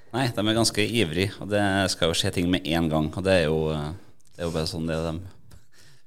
Nei, 0.10 0.26
de 0.34 0.42
er 0.42 0.58
ganske 0.58 0.84
ivrige, 0.84 1.36
og 1.40 1.52
det 1.54 1.64
skal 1.94 2.10
jo 2.10 2.18
skje 2.18 2.34
ting 2.36 2.50
med 2.52 2.66
en 2.68 2.90
gang. 2.92 3.12
Og 3.14 3.26
det 3.26 3.44
er 3.44 3.46
jo, 3.46 3.60
det 4.34 4.42
er 4.42 4.50
jo 4.50 4.56
bare 4.56 4.70
sånn 4.70 4.90
det 4.90 4.98
er. 4.98 5.20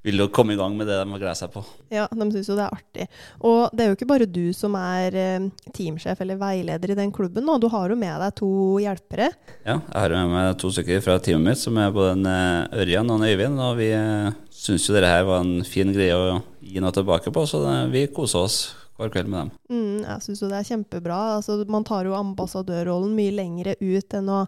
Vil 0.03 0.19
jo 0.19 0.27
komme 0.33 0.55
i 0.55 0.59
gang 0.59 0.75
med 0.77 0.89
det 0.89 0.97
de 0.99 1.15
gleder 1.15 1.37
seg 1.37 1.51
på. 1.53 1.63
Ja, 1.93 2.05
de 2.11 2.27
syns 2.33 2.49
jo 2.51 2.57
det 2.57 2.65
er 2.65 2.75
artig. 2.75 3.07
Og 3.39 3.71
det 3.71 3.85
er 3.85 3.91
jo 3.91 3.97
ikke 3.97 4.09
bare 4.09 4.27
du 4.27 4.45
som 4.55 4.75
er 4.79 5.15
eh, 5.17 5.47
teamsjef 5.75 6.21
eller 6.25 6.39
veileder 6.41 6.93
i 6.93 6.99
den 6.99 7.13
klubben. 7.15 7.45
nå. 7.47 7.57
Du 7.61 7.69
har 7.71 7.89
jo 7.89 7.99
med 7.99 8.19
deg 8.25 8.35
to 8.39 8.51
hjelpere. 8.83 9.31
Ja, 9.63 9.79
jeg 9.79 9.99
har 10.01 10.17
med 10.17 10.35
meg 10.35 10.53
to 10.59 10.71
stykker 10.75 11.03
fra 11.05 11.17
teamet 11.23 11.53
mitt, 11.53 11.63
som 11.63 11.79
er 11.79 11.95
både 11.95 12.17
en 12.17 12.29
eh, 12.29 12.83
Ørjan 12.83 13.11
og 13.11 13.21
en 13.21 13.27
Øyvind. 13.31 13.63
Og 13.63 13.79
vi 13.79 13.89
eh, 13.95 14.31
syns 14.51 14.89
jo 14.89 14.97
dette 14.97 15.11
her 15.11 15.27
var 15.29 15.45
en 15.45 15.63
fin 15.67 15.95
greie 15.95 16.19
å 16.19 16.41
gi 16.63 16.83
noe 16.83 16.95
tilbake 16.95 17.31
på, 17.33 17.47
så 17.47 17.63
vi 17.91 18.07
koser 18.11 18.43
oss 18.43 18.61
hver 18.97 19.09
kveld 19.13 19.29
med 19.31 19.39
dem. 19.39 19.51
Mm, 19.73 20.03
jeg 20.05 20.23
syns 20.25 20.41
jo 20.43 20.49
det 20.51 20.59
er 20.59 20.67
kjempebra. 20.67 21.19
Altså, 21.37 21.57
man 21.69 21.85
tar 21.87 22.05
jo 22.05 22.15
ambassadørrollen 22.17 23.15
mye 23.17 23.33
lengre 23.33 23.75
ut 23.81 24.15
enn 24.17 24.29
å 24.29 24.43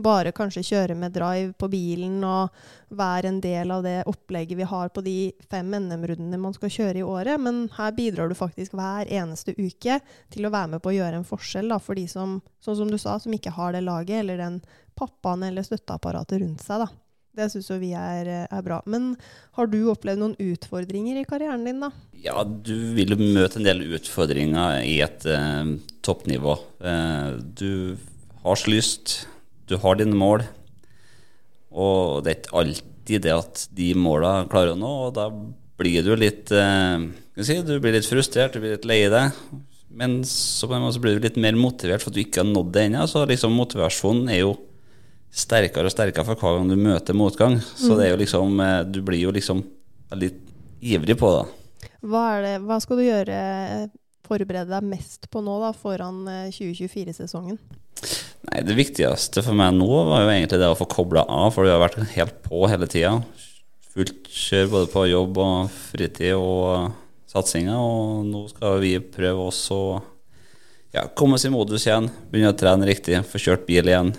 bare 0.00 0.32
kanskje 0.32 0.64
kjøre 0.70 0.96
med 0.96 1.12
drive 1.12 1.52
på 1.60 1.68
bilen 1.72 2.22
og 2.24 2.54
være 2.96 3.28
en 3.28 3.40
del 3.44 3.74
av 3.74 3.84
det 3.84 3.98
opplegget 4.08 4.58
vi 4.58 4.68
har 4.70 4.88
på 4.94 5.04
de 5.04 5.16
fem 5.50 5.68
NM-rundene 5.76 6.40
man 6.40 6.56
skal 6.56 6.72
kjøre 6.72 7.02
i 7.02 7.06
året. 7.06 7.36
Men 7.42 7.66
her 7.76 7.92
bidrar 7.96 8.32
du 8.32 8.38
faktisk 8.38 8.78
hver 8.78 9.10
eneste 9.10 9.54
uke 9.58 10.00
til 10.32 10.48
å 10.48 10.54
være 10.54 10.76
med 10.76 10.84
på 10.84 10.94
å 10.94 10.96
gjøre 10.96 11.20
en 11.20 11.28
forskjell 11.28 11.68
da, 11.72 11.80
for 11.82 12.00
de 12.00 12.06
som, 12.08 12.38
sånn 12.64 12.80
som 12.80 12.90
du 12.90 12.98
sa, 12.98 13.18
som 13.20 13.36
ikke 13.36 13.54
har 13.58 13.76
det 13.76 13.84
laget 13.84 14.22
eller 14.22 14.40
den 14.40 14.60
pappaen 14.96 15.44
eller 15.46 15.66
støtteapparatet 15.66 16.40
rundt 16.40 16.64
seg. 16.64 16.86
da. 16.86 16.90
Det 17.36 17.46
syns 17.52 17.68
jo 17.70 17.78
vi 17.78 17.92
er, 17.94 18.28
er 18.50 18.62
bra. 18.66 18.80
Men 18.90 19.12
har 19.58 19.68
du 19.70 19.78
opplevd 19.92 20.18
noen 20.18 20.36
utfordringer 20.42 21.20
i 21.20 21.26
karrieren 21.28 21.62
din, 21.66 21.78
da? 21.84 21.92
Ja, 22.18 22.42
du 22.42 22.74
vil 22.96 23.14
jo 23.14 23.20
møte 23.20 23.60
en 23.60 23.68
del 23.68 23.84
utfordringer 23.96 24.82
i 24.82 24.98
et 25.04 25.26
eh, 25.30 25.76
toppnivå. 26.06 26.56
Eh, 26.82 27.38
du 27.38 27.70
har 28.42 28.58
så 28.58 28.72
lyst, 28.72 29.14
du 29.70 29.76
har 29.78 30.00
dine 30.00 30.18
mål, 30.18 30.42
og 31.70 32.24
det 32.26 32.32
er 32.32 32.40
ikke 32.40 32.60
alltid 32.64 33.24
det 33.26 33.34
at 33.36 33.64
de 33.78 33.92
måla 33.94 34.40
klarer 34.50 34.74
å 34.74 34.80
nå, 34.80 34.90
og 35.06 35.12
da 35.14 35.28
blir 35.80 36.02
du 36.04 36.12
litt 36.18 36.50
eh, 36.52 37.06
si, 37.38 37.60
Du 37.62 37.76
blir 37.78 37.94
litt 37.94 38.08
frustrert, 38.10 38.56
du 38.56 38.64
blir 38.64 38.74
litt 38.74 38.88
lei 38.88 39.04
deg. 39.12 39.36
Men 39.90 40.20
så 40.26 40.68
blir 40.70 41.18
du 41.18 41.24
litt 41.24 41.38
mer 41.40 41.56
motivert 41.58 42.02
for 42.02 42.10
at 42.10 42.18
du 42.18 42.22
ikke 42.22 42.44
har 42.44 42.50
nådd 42.50 42.74
det 42.74 42.84
ennå. 42.88 43.06
Så 43.10 43.24
liksom 43.26 43.56
motivasjonen 43.58 44.28
er 44.30 44.44
jo 44.44 44.52
sterkere 45.30 45.88
og 45.88 45.94
sterkere 45.94 46.26
for 46.26 46.38
hver 46.38 46.58
gang 46.58 46.70
du 46.70 46.76
møter 46.78 47.16
motgang. 47.16 47.58
Så 47.60 47.94
det 47.98 48.08
er 48.08 48.14
jo 48.14 48.20
liksom 48.22 48.60
eh, 48.64 48.80
Du 48.88 49.00
blir 49.06 49.22
jo 49.22 49.34
liksom 49.34 49.62
veldig 50.10 50.30
ivrig 50.80 51.16
på 51.20 51.30
det. 51.36 51.44
Hva, 52.00 52.24
det, 52.42 52.54
hva 52.64 52.78
skal 52.82 53.00
du 53.00 53.04
gjøre, 53.06 53.36
forberede 54.26 54.72
deg 54.72 54.88
mest 54.88 55.28
på 55.30 55.42
nå 55.44 55.58
da, 55.62 55.74
foran 55.76 56.24
eh, 56.30 56.48
2024-sesongen? 56.54 57.60
Nei, 58.48 58.62
Det 58.66 58.76
viktigste 58.78 59.44
for 59.44 59.56
meg 59.56 59.74
nå 59.76 59.88
var 60.08 60.24
jo 60.24 60.32
egentlig 60.32 60.60
det 60.62 60.70
å 60.70 60.78
få 60.78 60.88
kobla 60.90 61.26
av, 61.28 61.50
for 61.54 61.66
du 61.66 61.72
har 61.72 61.82
vært 61.82 62.00
helt 62.16 62.40
på 62.46 62.64
hele 62.70 62.88
tida. 62.90 63.18
Fullt 63.90 64.30
kjør 64.32 64.72
både 64.74 64.90
på 64.92 65.06
jobb 65.10 65.40
og 65.42 65.70
fritid 65.90 66.38
og 66.38 66.90
satsinga, 67.30 67.76
og 67.78 68.24
nå 68.26 68.46
skal 68.50 68.80
vi 68.82 68.96
prøve 69.02 69.50
også 69.50 69.76
å 69.76 69.90
ja, 70.94 71.04
komme 71.14 71.36
oss 71.38 71.46
i 71.46 71.52
modus 71.52 71.86
igjen, 71.86 72.08
begynne 72.30 72.54
å 72.54 72.58
trene 72.58 72.88
riktig, 72.88 73.20
få 73.28 73.38
kjørt 73.38 73.66
bil 73.68 73.90
igjen, 73.90 74.14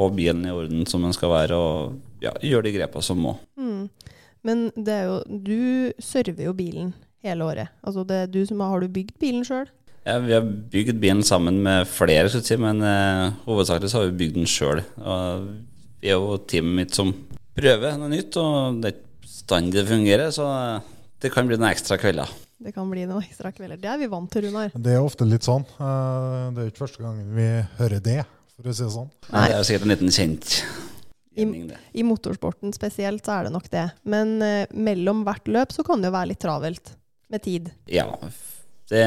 få 0.00 0.08
bilen 0.16 0.46
i 0.48 0.54
orden 0.54 0.86
som 0.88 1.04
den 1.04 1.14
skal 1.16 1.32
være, 1.34 1.56
og 1.56 2.24
ja, 2.24 2.32
gjøre 2.44 2.68
de 2.68 2.74
grepene 2.78 3.04
som 3.04 3.20
må. 3.20 3.36
Mm. 3.60 3.84
Men 4.46 4.70
det 4.72 4.94
er 4.94 5.08
jo 5.10 5.16
Du 5.28 5.92
server 6.00 6.46
jo 6.48 6.54
bilen 6.56 6.94
hele 7.24 7.44
året. 7.44 7.68
Altså 7.84 8.06
det 8.08 8.16
er 8.22 8.30
du 8.32 8.40
som 8.48 8.60
har, 8.64 8.72
har 8.72 8.80
du 8.80 8.88
bygd 8.88 9.18
bilen 9.20 9.44
sjøl? 9.44 9.68
Ja, 10.06 10.16
vi 10.24 10.32
har 10.32 10.46
bygd 10.72 10.96
bilen 11.02 11.20
sammen 11.26 11.58
med 11.62 11.84
flere, 11.90 12.30
skal 12.32 12.40
jeg 12.40 12.48
si, 12.48 12.56
men 12.60 12.80
eh, 12.80 13.34
hovedsakelig 13.44 13.90
så 13.92 14.00
har 14.00 14.08
vi 14.08 14.16
bygd 14.22 14.38
den 14.38 14.48
sjøl. 14.48 14.80
Vi 16.00 16.08
er 16.08 16.16
jo 16.16 16.38
teamet 16.48 16.78
mitt 16.78 16.96
som 16.96 17.12
prøver 17.56 17.98
noe 18.00 18.08
nytt, 18.08 18.38
og 18.40 18.80
det 18.80 18.88
er 18.88 18.96
ikke 18.96 19.26
bestandig 19.26 19.76
det 19.76 19.90
fungerer, 19.90 20.32
så 20.32 20.46
eh, 20.54 20.88
det 21.20 21.32
kan 21.34 21.50
bli 21.50 21.60
noen 21.60 21.68
ekstra 21.74 22.00
kvelder. 22.00 22.32
Det 22.60 22.72
kan 22.76 22.88
bli 22.92 23.04
noen 23.08 23.24
ekstra 23.24 23.52
kvelder. 23.56 23.76
Det 23.80 23.88
er 23.92 24.00
vi 24.00 24.08
vant 24.12 24.32
til, 24.32 24.48
Runar. 24.48 24.72
Det 24.72 24.96
er 24.96 25.04
ofte 25.04 25.28
litt 25.28 25.44
sånn. 25.44 25.68
Eh, 25.76 26.48
Det 26.56 26.62
er 26.64 26.66
jo 26.70 26.72
ikke 26.72 26.84
første 26.86 27.04
gangen 27.04 27.36
vi 27.36 27.48
hører 27.76 28.04
det, 28.08 28.18
for 28.62 28.72
å 28.72 28.76
si 28.76 28.84
det 28.86 28.94
sånn. 28.94 29.10
Nei. 29.32 29.48
Det 29.48 29.56
er 29.58 29.66
sikkert 29.68 29.86
en 29.88 29.92
liten 29.94 30.14
kjent 30.14 30.54
I- 31.40 31.48
det. 31.70 31.78
I 31.94 32.04
motorsporten 32.04 32.72
spesielt 32.76 33.24
så 33.24 33.38
er 33.38 33.48
det 33.48 33.52
nok 33.54 33.68
det. 33.72 33.86
Men 34.04 34.36
uh, 34.42 34.64
mellom 34.74 35.24
hvert 35.24 35.48
løp 35.48 35.72
så 35.72 35.84
kan 35.86 36.02
det 36.02 36.10
jo 36.10 36.16
være 36.16 36.32
litt 36.32 36.42
travelt 36.42 36.94
med 37.30 37.44
tid. 37.44 37.70
Ja. 37.88 38.08
Det, 38.90 39.04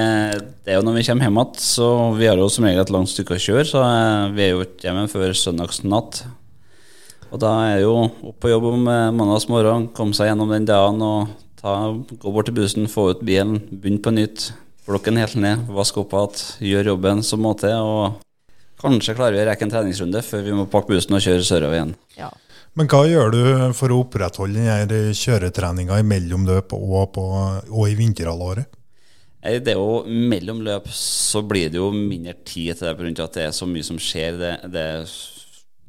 det 0.63 0.71
er 0.71 0.77
jo 0.79 0.85
når 0.87 0.95
vi 0.95 1.03
kommer 1.09 1.27
hjem 1.27 1.37
igjen, 1.41 1.57
så 1.59 1.87
vi 2.15 2.29
har 2.29 2.39
jo 2.39 2.47
som 2.47 2.63
regel 2.63 2.85
et 2.85 2.93
langt 2.95 3.11
stykke 3.11 3.35
å 3.35 3.41
kjøre, 3.43 3.65
så 3.67 3.81
eh, 3.83 4.29
vi 4.31 4.45
er 4.45 4.53
jo 4.53 4.63
ikke 4.63 4.87
hjemme 4.87 5.09
før 5.11 5.35
søndagsnatt. 5.35 6.21
Og 7.33 7.41
da 7.43 7.51
er 7.67 7.81
det 7.81 7.83
jo 7.83 7.97
opp 8.29 8.37
på 8.39 8.51
jobb 8.53 8.69
om 8.69 8.87
eh, 8.87 9.09
mandagsmorgen, 9.11 9.89
komme 9.97 10.15
seg 10.15 10.29
gjennom 10.31 10.53
den 10.55 10.69
dagen 10.69 11.03
og 11.03 11.33
ta, 11.59 11.73
gå 11.91 12.31
bort 12.31 12.47
til 12.47 12.55
bussen, 12.61 12.87
få 12.87 13.09
ut 13.11 13.25
bilen, 13.27 13.57
begynne 13.73 13.99
på 14.05 14.15
nytt. 14.15 14.53
Blokken 14.87 15.19
helt 15.19 15.35
ned, 15.39 15.67
vaske 15.75 15.99
opp 15.99 16.15
igjen, 16.15 16.45
gjøre 16.71 16.93
jobben 16.93 17.23
som 17.27 17.43
må 17.43 17.51
til. 17.59 17.75
Og 17.75 18.23
kanskje 18.83 19.15
klarer 19.17 19.37
vi 19.37 19.43
å 19.43 19.49
rekke 19.49 19.67
en 19.67 19.73
treningsrunde 19.73 20.23
før 20.25 20.45
vi 20.45 20.55
må 20.57 20.67
pakke 20.71 20.93
bussen 20.93 21.15
og 21.17 21.23
kjøre 21.23 21.47
sørover 21.47 21.79
igjen. 21.79 21.95
Ja. 22.19 22.29
Men 22.77 22.89
hva 22.89 23.03
gjør 23.05 23.33
du 23.33 23.41
for 23.77 23.93
å 23.93 23.99
opprettholde 24.01 24.57
denne 24.57 24.79
her 24.79 25.11
kjøretreninga 25.17 25.99
mellom 26.09 26.47
løp 26.49 26.73
og, 26.77 27.11
på, 27.13 27.25
og 27.69 27.83
i 27.89 27.97
vinterhalvåret? 27.99 28.79
Det 29.43 29.73
er 29.73 29.75
jo 29.75 30.05
Mellom 30.07 30.61
løp 30.63 30.87
så 30.95 31.41
blir 31.43 31.67
det 31.69 31.81
jo 31.81 31.89
mindre 31.93 32.33
tid 32.47 32.77
til 32.79 32.87
det 32.87 32.95
pga. 32.95 33.25
at 33.25 33.35
det 33.35 33.43
er 33.49 33.51
så 33.51 33.67
mye 33.67 33.83
som 33.83 33.99
skjer. 33.99 34.39
Det, 34.39 34.53
det 34.71 34.83
er 34.93 35.13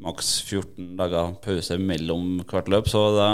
maks 0.03 0.43
14 0.43 0.97
dager 0.99 1.37
pause 1.45 1.79
mellom 1.79 2.43
hvert 2.51 2.69
løp, 2.73 2.91
så 2.91 3.05
da 3.15 3.29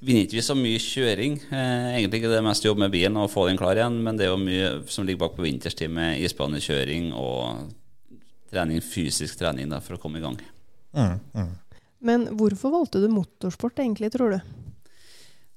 vinner 0.00 0.24
ikke 0.24 0.38
vi 0.38 0.44
så 0.46 0.56
mye 0.56 0.80
kjøring. 0.80 1.36
Eh, 1.50 1.88
egentlig 1.98 2.22
ikke 2.22 2.32
det 2.32 2.44
mest 2.46 2.64
jobb 2.64 2.78
med 2.80 2.94
bilen 2.94 3.18
og 3.20 3.30
få 3.32 3.48
den 3.48 3.58
klar 3.60 3.76
igjen, 3.76 3.98
men 4.04 4.16
det 4.16 4.28
er 4.28 4.32
jo 4.32 4.40
mye 4.40 4.70
som 4.88 5.04
ligger 5.04 5.26
bak 5.26 5.36
på 5.36 5.44
vinterstid 5.44 5.92
med 5.92 6.22
isbanekjøring 6.24 7.10
og 7.12 7.66
trening, 8.50 8.82
fysisk 8.84 9.38
trening 9.40 9.70
da, 9.70 9.80
for 9.84 9.96
å 9.96 10.02
komme 10.02 10.20
i 10.20 10.24
gang. 10.24 10.38
Mm, 10.96 11.18
mm. 11.34 11.52
Men 12.00 12.26
hvorfor 12.38 12.72
valgte 12.72 13.02
du 13.02 13.08
motorsport 13.12 13.78
egentlig, 13.82 14.10
tror 14.14 14.34
du? 14.34 14.40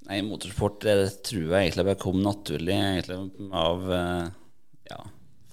Nei, 0.10 0.20
motorsport 0.28 0.82
det 0.84 0.98
tror 1.24 1.46
jeg 1.46 1.70
egentlig 1.70 1.86
bare 1.88 2.02
kom 2.02 2.20
naturlig 2.24 2.76
egentlig 2.76 3.20
av 3.56 3.86
eh, 3.96 4.26
ja, 4.92 5.00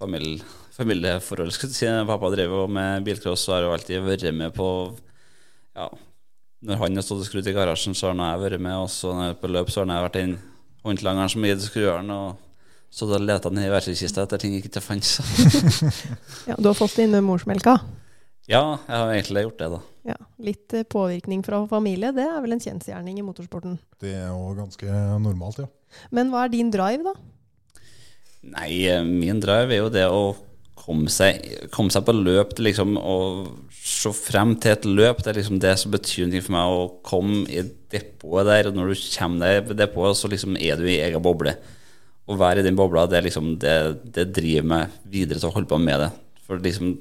familie, 0.00 0.42
familieforhold. 0.74 1.54
Skal 1.54 1.70
du 1.70 1.76
si. 1.76 1.90
Pappa 2.08 2.32
drev 2.34 2.56
jo 2.58 2.64
med 2.66 3.06
bilcross 3.06 3.46
og 3.48 3.56
har 3.56 3.68
jo 3.68 3.74
alltid 3.76 4.02
vært 4.08 4.26
med 4.34 4.54
på 4.56 4.68
ja, 5.78 5.86
Når 6.66 6.82
han 6.82 6.98
har 6.98 7.06
stått 7.06 7.22
og 7.22 7.28
skrudd 7.28 7.46
i 7.46 7.54
garasjen, 7.54 7.94
så 7.94 8.10
har 8.10 8.18
jeg 8.18 8.42
vært 8.42 8.64
med. 8.66 8.76
Og 8.82 8.90
så 8.90 9.14
når 9.14 9.28
jeg 9.28 9.36
er 9.36 9.42
på 9.44 9.52
løp, 9.54 9.70
så 9.70 9.84
har 9.84 9.94
jeg 9.94 10.08
vært 10.08 10.18
den 10.18 10.36
håndlangeren 10.82 11.32
som 11.32 11.46
gitt 11.46 11.66
skrueren. 11.68 12.10
og 12.10 12.49
stått 12.90 13.12
da 13.14 13.20
leta 13.22 13.50
han 13.50 13.62
i 13.62 13.70
verktøykista 13.70 14.26
etter 14.26 14.42
ting 14.42 14.56
jeg 14.56 14.66
ikke 14.66 14.82
fantes. 14.82 15.20
Ja, 16.50 16.56
du 16.58 16.70
har 16.70 16.76
fått 16.78 16.96
det 16.98 17.06
inn 17.06 17.16
med 17.16 17.26
morsmelka? 17.26 17.78
ja, 18.50 18.80
jeg 18.88 18.96
har 18.96 19.12
egentlig 19.14 19.42
gjort 19.44 19.60
det, 19.60 19.66
da. 19.70 19.80
Ja. 20.10 20.16
Litt 20.42 20.74
eh, 20.74 20.86
påvirkning 20.88 21.44
fra 21.46 21.60
familie, 21.70 22.10
det 22.16 22.24
er 22.26 22.40
vel 22.42 22.56
en 22.56 22.62
kjensgjerning 22.62 23.20
i 23.20 23.22
motorsporten. 23.22 23.76
Det 24.02 24.14
er 24.16 24.30
jo 24.32 24.54
ganske 24.56 25.02
normalt, 25.22 25.60
ja. 25.62 25.68
Men 26.14 26.32
hva 26.32 26.46
er 26.46 26.54
din 26.54 26.72
drive, 26.74 27.04
da? 27.06 27.90
Nei, 28.56 28.70
eh, 28.88 29.04
min 29.06 29.42
drive 29.42 29.76
er 29.76 29.84
jo 29.84 29.92
det 29.92 30.06
å 30.10 30.22
komme 30.80 31.12
seg, 31.12 31.44
komme 31.74 31.92
seg 31.92 32.06
på 32.06 32.14
løp 32.16 32.54
til 32.56 32.66
liksom 32.70 32.96
å 32.98 33.16
se 33.76 34.12
frem 34.16 34.54
til 34.60 34.74
et 34.74 34.86
løp. 34.88 35.20
Det 35.22 35.32
er 35.32 35.40
liksom 35.40 35.60
det 35.62 35.74
som 35.78 35.92
betyr 35.92 36.30
noe 36.30 36.44
for 36.44 36.56
meg, 36.56 36.72
å 36.72 36.88
komme 37.06 37.44
i 37.52 37.62
depotet 37.92 38.48
der. 38.48 38.70
Og 38.70 38.78
når 38.78 38.94
du 38.94 39.04
kommer 39.18 39.44
deg 39.44 39.74
i 39.74 39.78
depotet, 39.82 40.20
så 40.20 40.32
liksom 40.32 40.56
er 40.58 40.80
du 40.80 40.88
i 40.88 41.02
egen 41.04 41.22
boble. 41.22 41.54
Å 42.30 42.36
være 42.38 42.62
i 42.62 42.66
den 42.66 42.78
bobla, 42.78 43.06
det, 43.10 43.18
er 43.18 43.26
liksom, 43.26 43.54
det, 43.62 43.74
det 44.14 44.28
driver 44.36 44.66
meg 44.70 44.98
videre 45.10 45.40
til 45.40 45.48
å 45.50 45.54
holde 45.56 45.70
på 45.70 45.78
med 45.82 45.98
det. 46.04 46.10
For 46.46 46.62
liksom, 46.62 46.92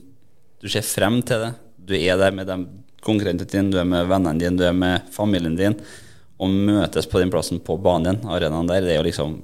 du 0.59 0.67
ser 0.71 0.85
frem 0.87 1.19
til 1.25 1.43
det. 1.45 1.51
Du 1.89 1.93
er 1.97 2.17
der 2.17 2.33
med 2.35 2.49
de 2.49 2.57
konkurrentene 3.05 3.49
dine, 3.49 3.69
du 3.73 3.77
er 3.79 3.87
med 3.87 4.09
vennene 4.09 4.41
dine, 4.41 4.57
du 4.59 4.65
er 4.67 4.75
med 4.75 5.07
familien 5.13 5.55
din. 5.59 5.77
Å 6.39 6.49
møtes 6.49 7.07
på 7.11 7.21
den 7.21 7.31
plassen 7.33 7.61
på 7.63 7.77
banen, 7.83 8.21
arenaen 8.31 8.69
der, 8.69 8.85
det 8.87 8.95
er 8.95 9.01
jo 9.01 9.07
liksom 9.09 9.37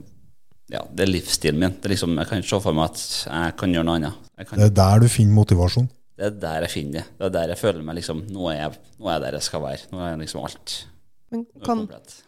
ja, 0.73 0.79
det 0.89 1.05
er 1.05 1.11
livsstilen 1.11 1.59
min. 1.61 1.73
Det 1.77 1.85
er 1.85 1.93
liksom, 1.93 2.15
jeg 2.17 2.29
kan 2.29 2.41
ikke 2.41 2.49
se 2.49 2.59
for 2.63 2.73
meg 2.73 2.87
at 2.89 3.01
jeg 3.29 3.55
kan 3.59 3.75
gjøre 3.75 3.85
noe 3.85 3.97
annet. 3.99 4.21
Jeg 4.39 4.47
kan, 4.49 4.57
Det 4.57 4.65
er 4.71 4.75
der 4.79 5.03
du 5.03 5.07
finner 5.13 5.37
motivasjon. 5.37 5.89
det 6.17 6.25
er 6.31 6.37
der 6.41 6.65
jeg 6.65 6.73
finner 6.73 6.95
det. 6.97 7.03
Det 7.19 7.27
er 7.27 7.33
der 7.35 7.53
jeg 7.53 7.61
føler 7.61 7.85
meg 7.85 7.99
liksom 7.99 8.23
Nå 8.33 8.47
er 8.49 8.57
jeg, 8.63 8.79
nå 8.97 9.09
er 9.11 9.13
jeg 9.19 9.23
der 9.27 9.37
jeg 9.37 9.45
skal 9.51 9.61
være. 9.67 9.89
Nå 9.91 10.01
er 10.01 10.09
jeg 10.09 10.21
liksom 10.23 10.47
alt. 10.47 10.75
Men 11.29 11.43
Nå 11.45 11.61
er 11.61 11.67
kan. 11.67 11.83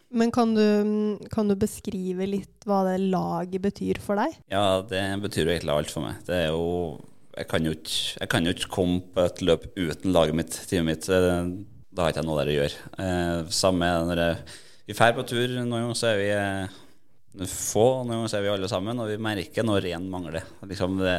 Men 0.10 0.32
kan, 0.32 0.54
du, 0.56 1.18
kan 1.34 1.50
du 1.50 1.56
beskrive 1.60 2.28
litt 2.30 2.68
hva 2.68 2.84
det 2.88 2.98
laget 3.12 3.64
betyr 3.64 4.00
for 4.04 4.20
deg? 4.20 4.36
Ja, 4.54 4.82
det 4.88 5.02
betyr 5.24 5.46
jo 5.46 5.54
egentlig 5.56 5.74
alt 5.74 5.92
for 5.94 6.06
meg. 6.08 6.22
Det 6.28 6.36
er 6.46 6.50
jo 6.54 7.02
Jeg 7.38 7.48
kan 7.52 7.66
jo 7.68 7.74
ikke, 7.76 7.98
jeg 8.22 8.30
kan 8.32 8.48
jo 8.48 8.54
ikke 8.56 8.70
komme 8.74 9.02
på 9.14 9.26
et 9.28 9.42
løp 9.46 9.68
uten 9.78 10.14
laget 10.16 10.38
mitt, 10.40 10.56
teamet 10.70 10.88
mitt. 10.90 11.10
Eh, 11.10 11.52
Da 11.94 12.04
har 12.06 12.12
jeg 12.12 12.18
ikke 12.18 12.28
noe 12.30 12.40
der 12.42 12.50
å 12.52 12.56
gjøre. 12.56 12.90
Eh, 13.04 13.52
samme 13.54 13.88
når 14.10 14.22
jeg, 14.24 14.58
vi 14.88 14.96
drar 14.98 15.14
på 15.18 15.26
tur. 15.28 15.48
Noen 15.58 15.72
ganger 15.76 15.98
så 15.98 16.10
er 16.12 16.18
vi 16.22 16.28
eh, 16.34 17.46
få, 17.46 17.86
noen 18.04 18.16
ganger 18.16 18.32
så 18.32 18.38
er 18.40 18.46
vi 18.46 18.52
alle 18.56 18.70
sammen, 18.72 19.00
og 19.02 19.10
vi 19.12 19.18
merker 19.22 19.66
når 19.66 19.90
én 19.92 20.06
mangler. 20.10 20.46
Liksom 20.66 20.98
det, 21.02 21.16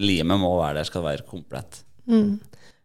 limet 0.00 0.40
må 0.40 0.52
være 0.58 0.80
der, 0.80 0.88
skal 0.90 1.04
være 1.06 1.26
komplett. 1.28 1.82
Mm. 2.08 2.38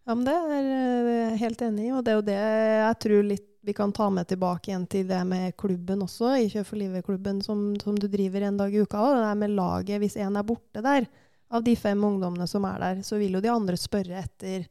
Ja, 0.04 0.16
men 0.16 0.26
det 0.28 0.36
er 0.36 0.68
jeg 0.68 1.42
helt 1.44 1.62
enig 1.64 1.88
i, 1.88 1.92
og 1.96 2.04
det 2.04 2.12
er 2.14 2.18
jo 2.20 2.28
det 2.28 2.38
jeg 2.40 3.00
tror 3.06 3.28
litt 3.32 3.50
vi 3.66 3.74
kan 3.74 3.94
ta 3.96 4.10
med 4.10 4.28
tilbake 4.28 4.72
igjen 4.72 4.86
til 4.92 5.08
det 5.08 5.22
med 5.24 5.56
klubben 5.58 6.04
også, 6.04 6.34
i 6.36 6.50
Kjør 6.52 6.66
for 6.68 6.80
livet-klubben 6.82 7.40
som, 7.46 7.62
som, 7.80 7.96
du 7.96 8.10
driver 8.12 8.44
en 8.44 8.58
dag 8.60 8.74
i 8.76 8.82
uka. 8.84 9.00
Og 9.00 9.16
det 9.16 9.22
der 9.24 9.38
med 9.40 9.54
laget, 9.56 10.02
hvis 10.04 10.18
én 10.20 10.36
er 10.36 10.48
borte 10.48 10.84
der, 10.84 11.08
av 11.54 11.64
de 11.64 11.76
fem 11.80 12.04
ungdommene 12.04 12.48
som 12.50 12.66
er 12.68 12.82
der, 12.82 13.04
så 13.08 13.20
vil 13.22 13.38
jo 13.38 13.44
de 13.44 13.52
andre 13.54 13.78
spørre 13.80 14.20
etter 14.20 14.66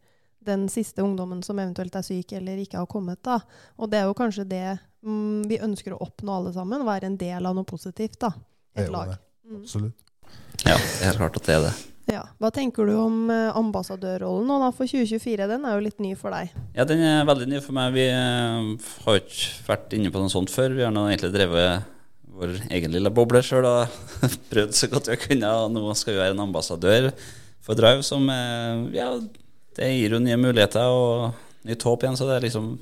den 0.45 0.67
siste 0.69 1.01
ungdommen 1.03 1.41
som 1.47 1.61
eventuelt 1.63 1.95
er 1.97 2.05
syk 2.05 2.35
eller 2.37 2.61
ikke 2.61 2.83
har 2.83 2.91
kommet. 2.91 3.23
da. 3.25 3.39
Og 3.79 3.89
det 3.89 4.03
er 4.03 4.11
jo 4.11 4.19
kanskje 4.19 4.45
det 4.51 4.67
mm, 5.07 5.47
vi 5.49 5.61
ønsker 5.63 5.95
å 5.95 6.03
oppnå 6.05 6.35
alle 6.37 6.53
sammen, 6.53 6.85
være 6.85 7.09
en 7.09 7.17
del 7.17 7.49
av 7.49 7.57
noe 7.57 7.69
positivt. 7.69 8.19
da. 8.27 8.35
Er 8.77 8.85
Et 8.85 8.93
lag. 8.93 9.15
Mm. 9.47 9.63
Absolutt. 9.63 10.05
Ja, 10.67 10.77
det 10.77 11.01
er 11.01 11.09
helt 11.13 11.23
klart 11.23 11.41
at 11.41 11.49
det 11.49 11.57
er 11.57 11.67
det. 11.71 11.73
Ja. 12.12 12.23
Hva 12.42 12.50
tenker 12.52 12.88
du 12.88 12.92
om 13.00 13.31
eh, 13.33 13.49
ambassadørrollen 13.57 14.50
nå 14.50 14.59
da 14.61 14.69
for 14.75 14.90
2024? 14.90 15.47
Den 15.49 15.64
er 15.64 15.78
jo 15.78 15.85
litt 15.87 16.02
ny 16.02 16.12
for 16.19 16.35
deg. 16.35 16.52
Ja, 16.76 16.85
den 16.88 17.00
er 17.07 17.25
veldig 17.28 17.49
ny 17.49 17.62
for 17.64 17.76
meg. 17.76 17.95
Vi 17.97 18.04
eh, 18.12 18.90
har 19.07 19.21
ikke 19.23 19.52
vært 19.71 19.97
inne 19.97 20.12
på 20.12 20.21
noe 20.21 20.33
sånt 20.33 20.52
før. 20.52 20.76
Vi 20.76 20.85
har 20.85 20.92
nå 20.92 21.07
egentlig 21.09 21.33
drevet 21.33 21.88
vår 22.33 22.54
egen 22.73 22.92
lille 22.95 23.12
boble 23.12 23.42
sjøl 23.45 23.69
og 23.69 23.97
prøvd 24.52 24.76
så 24.76 24.88
godt 24.92 25.09
vi 25.09 25.16
har 25.16 25.23
kunnet. 25.25 25.49
Og 25.49 25.73
nå 25.73 25.97
skal 25.97 26.16
vi 26.16 26.23
være 26.23 26.37
en 26.37 26.45
ambassadør 26.45 27.11
for 27.62 27.78
Drive, 27.78 28.04
som 28.04 28.28
eh, 28.33 28.85
ja, 28.99 29.09
det 29.78 29.92
gir 29.95 30.19
jo 30.19 30.23
nye 30.23 30.40
muligheter 30.40 30.92
og 30.92 31.69
nytt 31.69 31.88
håp 31.88 32.04
igjen. 32.04 32.19
Så 32.21 32.28
det 32.28 32.37
er 32.37 32.49
liksom 32.50 32.75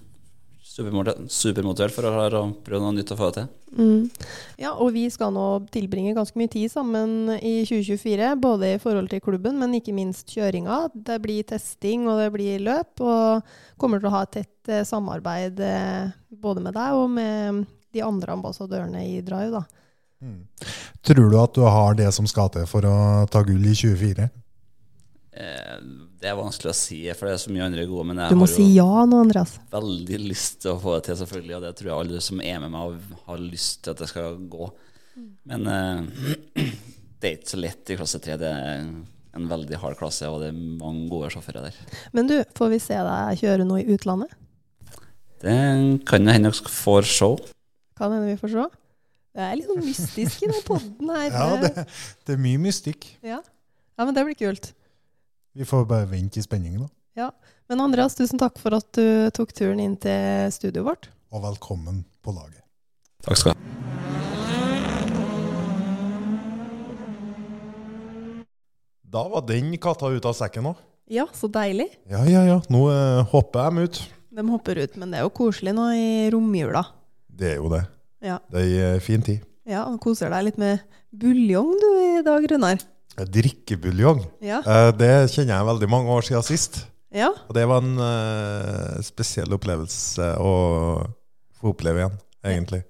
supermotivert 0.71 1.95
for 1.95 2.07
å 2.07 2.13
klare 2.15 2.41
å 2.41 2.51
prøve 2.65 2.83
noe 2.85 2.95
nytt 2.95 3.11
å 3.11 3.19
få 3.19 3.31
det 3.31 3.41
til. 3.41 3.49
Mm. 3.75 4.29
Ja, 4.61 4.73
og 4.73 4.93
vi 4.95 5.05
skal 5.11 5.33
nå 5.35 5.47
tilbringe 5.75 6.15
ganske 6.17 6.39
mye 6.39 6.51
tid 6.51 6.71
sammen 6.73 7.33
i 7.37 7.61
2024, 7.67 8.31
både 8.43 8.75
i 8.75 8.81
forhold 8.83 9.11
til 9.11 9.23
klubben, 9.25 9.59
men 9.61 9.75
ikke 9.79 9.95
minst 9.97 10.31
kjøringa. 10.31 10.85
Det 10.95 11.19
blir 11.25 11.47
testing 11.49 12.07
og 12.11 12.23
det 12.23 12.31
blir 12.35 12.63
løp, 12.63 13.03
og 13.03 13.53
kommer 13.81 14.01
til 14.01 14.11
å 14.11 14.15
ha 14.15 14.25
et 14.27 14.35
tett 14.39 14.73
eh, 14.73 14.87
samarbeid 14.87 15.61
eh, 15.65 16.15
både 16.31 16.65
med 16.65 16.77
deg 16.79 16.99
og 16.99 17.11
med 17.19 17.65
de 17.91 18.05
andre 18.07 18.39
ambassadørene 18.39 19.05
i 19.09 19.21
Drive. 19.27 19.61
da. 19.61 19.65
Mm. 20.21 20.45
Tror 21.07 21.33
du 21.33 21.39
at 21.41 21.57
du 21.57 21.65
har 21.65 21.97
det 21.99 22.11
som 22.15 22.29
skal 22.31 22.53
til 22.55 22.69
for 22.71 22.87
å 22.87 22.97
ta 23.33 23.43
gull 23.47 23.65
i 23.67 23.75
24? 23.75 24.31
Eh, 25.41 25.77
det 26.21 26.29
er 26.29 26.37
vanskelig 26.37 26.71
å 26.71 26.77
si, 26.77 26.99
for 27.17 27.29
det 27.31 27.35
er 27.37 27.41
så 27.41 27.53
mye 27.55 27.65
andre 27.65 27.87
gode. 27.89 28.05
Men 28.11 28.19
jeg 28.21 28.35
Du 28.35 28.37
må 28.41 28.45
har 28.45 28.53
jo 28.53 28.57
si 28.59 28.67
ja 28.77 29.05
nå, 29.09 29.21
Andreas. 29.25 29.55
veldig 29.73 30.19
lyst 30.27 30.59
til 30.65 30.75
å 30.75 30.81
få 30.83 30.99
det 30.99 31.07
til, 31.09 31.17
selvfølgelig. 31.23 31.55
Og 31.57 31.63
det 31.65 31.71
tror 31.79 31.89
jeg 31.91 31.97
alle 32.05 32.21
som 32.27 32.43
er 32.45 32.59
med 32.61 32.75
meg, 32.75 32.99
har 33.27 33.41
lyst 33.41 33.79
til 33.85 33.95
at 33.95 34.03
det 34.05 34.09
skal 34.11 34.37
gå. 34.53 34.69
Men 35.49 35.65
eh, 35.67 36.67
det 37.21 37.31
er 37.31 37.39
ikke 37.39 37.55
så 37.55 37.61
lett 37.63 37.93
i 37.95 37.97
klasse 38.01 38.21
3. 38.21 38.37
Det 38.41 38.51
er 38.53 38.85
en 39.39 39.47
veldig 39.49 39.79
hard 39.81 39.97
klasse, 40.01 40.29
og 40.29 40.43
det 40.43 40.51
er 40.51 40.59
mange 40.59 41.07
gode 41.09 41.31
sjåfører 41.33 41.69
der. 41.71 41.81
Men 42.17 42.29
du, 42.29 42.37
får 42.59 42.73
vi 42.75 42.81
se 42.83 42.99
deg 43.07 43.41
kjøre 43.41 43.65
noe 43.69 43.81
i 43.81 43.95
utlandet? 43.97 44.33
Det 45.41 45.57
kan 46.09 46.27
jo 46.27 46.35
hende 46.37 46.51
dere 46.53 46.75
får 46.75 47.09
se. 47.09 47.31
Kan 47.97 48.13
hende 48.13 48.29
vi 48.29 48.37
får 48.41 48.53
se. 48.59 48.67
Det 49.31 49.45
er 49.47 49.55
litt 49.57 49.69
sånn 49.71 49.85
mystisk 49.87 50.43
i 50.45 50.51
den 50.51 50.65
podden 50.67 51.13
her. 51.15 51.31
Ja, 51.39 51.49
det, 51.63 51.87
det 52.27 52.35
er 52.35 52.43
mye 52.43 52.61
mystikk. 52.61 53.07
ja. 53.25 53.39
ja, 53.41 54.05
men 54.05 54.13
det 54.17 54.25
blir 54.27 54.37
kult. 54.37 54.73
Vi 55.53 55.65
får 55.65 55.85
bare 55.87 56.07
vente 56.07 56.39
i 56.39 56.43
spenning, 56.43 56.79
da. 56.81 56.89
Ja. 57.19 57.31
Men 57.69 57.81
Andreas, 57.81 58.15
tusen 58.19 58.39
takk 58.39 58.59
for 58.63 58.75
at 58.79 58.87
du 58.97 59.31
tok 59.35 59.53
turen 59.55 59.81
inn 59.83 59.97
til 60.01 60.51
studioet 60.55 60.87
vårt. 60.87 61.11
Og 61.35 61.43
velkommen 61.45 62.05
på 62.23 62.35
laget. 62.35 62.63
Takk 63.27 63.37
skal 63.43 63.55
du 63.55 63.59
ha. 63.59 63.67
Da 69.11 69.25
var 69.29 69.43
den 69.49 69.73
katta 69.83 70.11
ut 70.15 70.27
av 70.29 70.37
sekken 70.39 70.69
òg. 70.71 70.79
Ja, 71.11 71.25
så 71.35 71.49
deilig. 71.51 71.89
Ja, 72.11 72.23
ja, 72.31 72.45
ja. 72.47 72.61
Nå 72.71 72.85
eh, 72.93 73.23
hopper 73.33 73.67
de 73.75 73.89
ut. 73.89 73.99
De 74.31 74.45
hopper 74.47 74.79
ut, 74.79 74.95
men 75.01 75.11
det 75.11 75.19
er 75.19 75.27
jo 75.27 75.33
koselig 75.35 75.73
nå 75.75 75.89
i 75.99 76.05
romjula. 76.31 76.85
Det 77.27 77.57
er 77.57 77.59
jo 77.59 77.73
det. 77.73 77.83
Ja, 78.23 78.37
Det 78.53 78.63
er 78.69 78.95
ei 78.95 79.01
fin 79.03 79.23
tid. 79.25 79.43
ja 79.67 79.83
og 79.89 79.99
koser 80.03 80.31
deg 80.31 80.45
litt 80.51 80.59
med 80.61 80.83
buljong 81.11 81.73
du 81.81 81.89
i 81.99 82.23
dag, 82.27 82.47
Runar. 82.53 82.79
Drikkebuljong. 83.19 84.23
Ja. 84.45 84.61
Eh, 84.65 84.91
Det 84.97 85.13
kjenner 85.33 85.57
jeg 85.59 85.69
veldig 85.73 85.89
mange 85.91 86.15
år 86.15 86.23
siden 86.29 86.43
sist. 86.47 86.87
ja. 87.13 87.33
Og 87.49 87.55
det 87.57 87.67
var 87.67 87.83
en 87.83 87.99
uh, 87.99 89.01
spesiell 89.03 89.51
opplevelse 89.57 90.37
å 90.39 90.53
få 91.61 91.73
oppleve 91.75 92.05
igjen, 92.05 92.19
egentlig. 92.47 92.83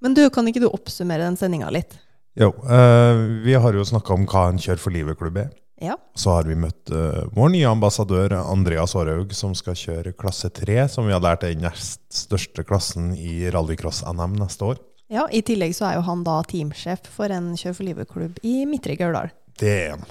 Men 0.00 0.14
du, 0.16 0.22
kan 0.32 0.46
ikke 0.48 0.62
du 0.62 0.70
oppsummere 0.70 1.26
den 1.26 1.36
sendinga 1.36 1.70
litt? 1.74 1.98
Jo, 2.38 2.52
Uh, 2.62 3.42
vi 3.44 3.52
har 3.58 3.74
jo 3.74 3.84
snakka 3.84 4.14
om 4.14 4.24
hva 4.30 4.46
en 4.48 4.60
Kjør 4.62 4.78
for 4.80 4.94
livet-klubb 4.94 5.36
er. 5.42 5.50
Ja. 5.80 5.96
Så 6.14 6.30
har 6.36 6.44
vi 6.48 6.54
møtt 6.60 6.92
uh, 6.92 7.24
vår 7.34 7.50
nye 7.54 7.68
ambassadør 7.68 8.34
Andreas 8.38 8.94
Aarhaug, 8.96 9.32
som 9.34 9.54
skal 9.56 9.74
kjøre 9.76 10.12
klasse 10.16 10.48
3, 10.52 10.86
som 10.92 11.08
vi 11.08 11.12
har 11.12 11.20
lært 11.24 11.44
er 11.44 11.54
den 11.56 11.64
nest 11.66 12.00
største 12.12 12.64
klassen 12.68 13.10
i 13.16 13.48
rallycross-NM 13.52 14.36
neste 14.40 14.70
år. 14.72 14.80
Ja. 15.10 15.26
I 15.30 15.42
tillegg 15.46 15.74
så 15.76 15.88
er 15.90 15.98
jo 15.98 16.04
han 16.06 16.22
da 16.26 16.38
teamsjef 16.48 17.08
for 17.12 17.32
en 17.34 17.52
Kjør 17.58 17.74
for 17.76 17.88
livet-klubb 17.88 18.38
i 18.46 18.64
Midtre 18.70 18.96
Gauldal. 19.00 19.32
Det 19.60 19.72
er 19.74 19.90
han. 19.96 20.06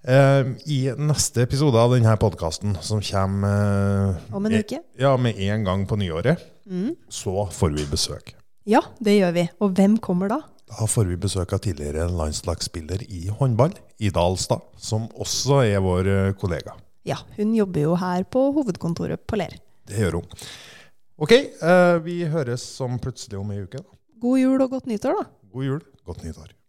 Eh, 0.00 0.52
I 0.72 0.78
neste 0.96 1.42
episode 1.44 1.76
av 1.76 1.92
denne 1.92 2.14
podkasten, 2.20 2.76
som 2.80 3.02
kommer 3.04 4.14
eh, 4.14 4.30
Om 4.32 4.46
en 4.46 4.52
med- 4.52 4.64
uke. 4.64 4.78
Ja, 4.98 5.16
med 5.20 5.36
en 5.38 5.64
gang 5.64 5.86
på 5.86 5.96
nyåret, 6.00 6.38
Mm. 6.70 6.94
så 7.10 7.48
får 7.50 7.74
vi 7.76 7.84
besøk. 7.90 8.34
Ja, 8.66 8.80
det 9.02 9.18
gjør 9.18 9.32
vi. 9.34 9.48
Og 9.60 9.74
hvem 9.74 9.98
kommer 9.98 10.28
da? 10.28 10.40
Da 10.70 10.86
får 10.86 11.08
vi 11.08 11.16
besøk 11.16 11.52
av 11.52 11.58
tidligere 11.64 12.04
landslagsspiller 12.08 13.02
i 13.10 13.26
håndball, 13.28 13.72
Ida 13.98 14.20
Alstad, 14.22 14.60
som 14.78 15.08
også 15.18 15.64
er 15.66 15.80
vår 15.82 16.06
eh, 16.06 16.32
kollega. 16.38 16.76
Ja, 17.04 17.16
hun 17.36 17.54
jobber 17.56 17.80
jo 17.80 17.94
her 17.96 18.22
på 18.24 18.52
hovedkontoret 18.54 19.26
på 19.26 19.36
Ler. 19.40 19.56
Det 19.88 19.98
gjør 19.98 20.20
hun. 20.20 20.28
Ok, 21.18 21.32
eh, 21.32 21.98
vi 22.04 22.22
høres 22.30 22.62
som 22.62 22.98
plutselig 23.02 23.40
om 23.40 23.50
ei 23.50 23.64
uke. 23.64 23.78
da. 23.82 23.96
God 24.20 24.38
jul 24.38 24.62
og 24.62 24.70
godt 24.70 24.86
nyttår, 24.90 25.16
da. 25.22 25.28
God 25.52 25.64
jul, 25.64 25.84
godt 26.04 26.24
nyttår. 26.24 26.59